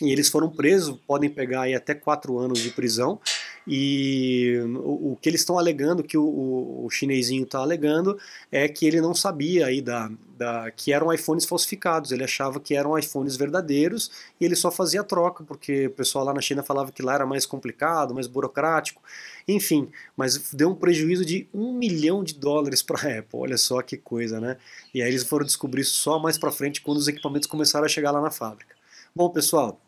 E 0.00 0.10
eles 0.10 0.28
foram 0.28 0.50
presos, 0.50 0.98
podem 1.06 1.30
pegar 1.30 1.62
aí 1.62 1.74
até 1.74 1.94
quatro 1.94 2.38
anos 2.38 2.58
de 2.58 2.70
prisão. 2.70 3.20
E 3.66 4.58
o, 4.76 5.12
o 5.12 5.18
que 5.20 5.28
eles 5.28 5.40
estão 5.40 5.58
alegando, 5.58 6.02
que 6.02 6.18
o, 6.18 6.24
o, 6.24 6.86
o 6.86 6.90
chinesinho 6.90 7.44
está 7.44 7.58
alegando, 7.58 8.18
é 8.50 8.68
que 8.68 8.86
ele 8.86 9.00
não 9.00 9.14
sabia 9.14 9.66
aí 9.66 9.80
da, 9.80 10.10
da, 10.36 10.70
que 10.70 10.92
eram 10.92 11.12
iPhones 11.12 11.44
falsificados. 11.44 12.10
Ele 12.10 12.24
achava 12.24 12.58
que 12.58 12.74
eram 12.74 12.98
iPhones 12.98 13.36
verdadeiros 13.36 14.10
e 14.40 14.44
ele 14.44 14.56
só 14.56 14.70
fazia 14.70 15.04
troca, 15.04 15.44
porque 15.44 15.86
o 15.86 15.90
pessoal 15.90 16.24
lá 16.24 16.34
na 16.34 16.40
China 16.40 16.62
falava 16.62 16.90
que 16.90 17.02
lá 17.02 17.14
era 17.14 17.26
mais 17.26 17.46
complicado, 17.46 18.14
mais 18.14 18.26
burocrático. 18.26 19.00
Enfim, 19.46 19.88
mas 20.16 20.52
deu 20.52 20.70
um 20.70 20.74
prejuízo 20.74 21.24
de 21.24 21.48
um 21.52 21.72
milhão 21.72 22.22
de 22.24 22.34
dólares 22.34 22.82
para 22.82 22.96
a 22.96 23.18
Apple. 23.18 23.38
Olha 23.40 23.58
só 23.58 23.80
que 23.82 23.96
coisa, 23.96 24.40
né? 24.40 24.56
E 24.92 25.02
aí 25.02 25.08
eles 25.08 25.24
foram 25.24 25.46
descobrir 25.46 25.82
isso 25.82 25.94
só 25.94 26.18
mais 26.18 26.36
para 26.38 26.50
frente 26.50 26.80
quando 26.80 26.98
os 26.98 27.08
equipamentos 27.08 27.48
começaram 27.48 27.84
a 27.84 27.88
chegar 27.88 28.10
lá 28.10 28.20
na 28.20 28.30
fábrica. 28.30 28.74
Bom, 29.14 29.28
pessoal, 29.30 29.80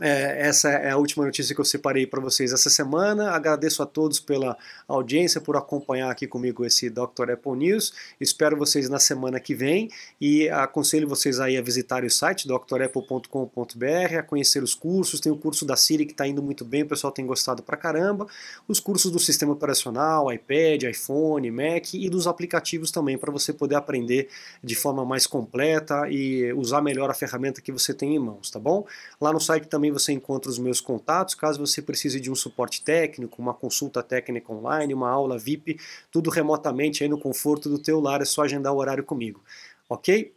é, 0.00 0.46
essa 0.46 0.68
é 0.68 0.90
a 0.90 0.96
última 0.98 1.24
notícia 1.24 1.54
que 1.54 1.60
eu 1.60 1.64
separei 1.64 2.06
para 2.06 2.20
vocês 2.20 2.52
essa 2.52 2.68
semana. 2.68 3.30
Agradeço 3.30 3.82
a 3.82 3.86
todos 3.86 4.20
pela 4.20 4.56
audiência, 4.86 5.40
por 5.40 5.56
acompanhar 5.56 6.10
aqui 6.10 6.26
comigo 6.26 6.64
esse 6.64 6.90
Dr. 6.90 7.30
Apple 7.32 7.56
News. 7.56 7.92
Espero 8.20 8.56
vocês 8.56 8.88
na 8.88 8.98
semana 8.98 9.40
que 9.40 9.54
vem 9.54 9.90
e 10.20 10.48
aconselho 10.50 11.08
vocês 11.08 11.40
aí 11.40 11.56
a 11.56 11.62
visitar 11.62 12.04
o 12.04 12.10
site 12.10 12.46
drapple.com.br, 12.46 14.18
a 14.18 14.22
conhecer 14.22 14.62
os 14.62 14.74
cursos. 14.74 15.20
Tem 15.20 15.32
o 15.32 15.36
curso 15.36 15.64
da 15.64 15.74
Siri 15.74 16.04
que 16.04 16.12
está 16.12 16.26
indo 16.26 16.42
muito 16.42 16.64
bem, 16.64 16.82
o 16.82 16.88
pessoal 16.88 17.12
tem 17.12 17.26
gostado 17.26 17.62
pra 17.62 17.76
caramba. 17.76 18.26
Os 18.68 18.78
cursos 18.78 19.10
do 19.10 19.18
sistema 19.18 19.52
operacional, 19.52 20.30
iPad, 20.32 20.82
iPhone, 20.84 21.50
Mac 21.50 21.94
e 21.94 22.10
dos 22.10 22.26
aplicativos 22.26 22.90
também, 22.90 23.16
para 23.16 23.32
você 23.32 23.52
poder 23.52 23.76
aprender 23.76 24.28
de 24.62 24.74
forma 24.74 25.04
mais 25.04 25.26
completa 25.26 26.08
e 26.10 26.52
usar 26.52 26.82
melhor 26.82 27.10
a 27.10 27.14
ferramenta 27.14 27.60
que 27.62 27.72
você 27.72 27.94
tem 27.94 28.14
em 28.14 28.18
mãos, 28.18 28.50
tá 28.50 28.58
bom? 28.58 28.86
Lá 29.20 29.32
no 29.32 29.40
site 29.40 29.66
também 29.66 29.77
também 29.78 29.92
você 29.92 30.12
encontra 30.12 30.50
os 30.50 30.58
meus 30.58 30.80
contatos, 30.80 31.36
caso 31.36 31.64
você 31.64 31.80
precise 31.80 32.20
de 32.20 32.32
um 32.32 32.34
suporte 32.34 32.82
técnico, 32.82 33.40
uma 33.40 33.54
consulta 33.54 34.02
técnica 34.02 34.52
online, 34.52 34.92
uma 34.92 35.08
aula 35.08 35.38
VIP, 35.38 35.78
tudo 36.10 36.30
remotamente 36.30 37.04
aí 37.04 37.08
no 37.08 37.16
conforto 37.16 37.68
do 37.68 37.78
teu 37.78 38.00
lar, 38.00 38.20
é 38.20 38.24
só 38.24 38.42
agendar 38.42 38.72
o 38.72 38.78
horário 38.78 39.04
comigo. 39.04 39.40
Ok? 39.88 40.34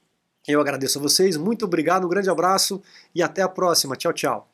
Eu 0.47 0.62
agradeço 0.62 0.99
a 0.99 1.01
vocês, 1.01 1.38
muito 1.38 1.65
obrigado, 1.65 2.06
um 2.06 2.10
grande 2.10 2.30
abraço 2.30 2.84
e 3.15 3.23
até 3.23 3.41
a 3.41 3.49
próxima. 3.49 3.95
Tchau, 3.95 4.13
tchau. 4.13 4.50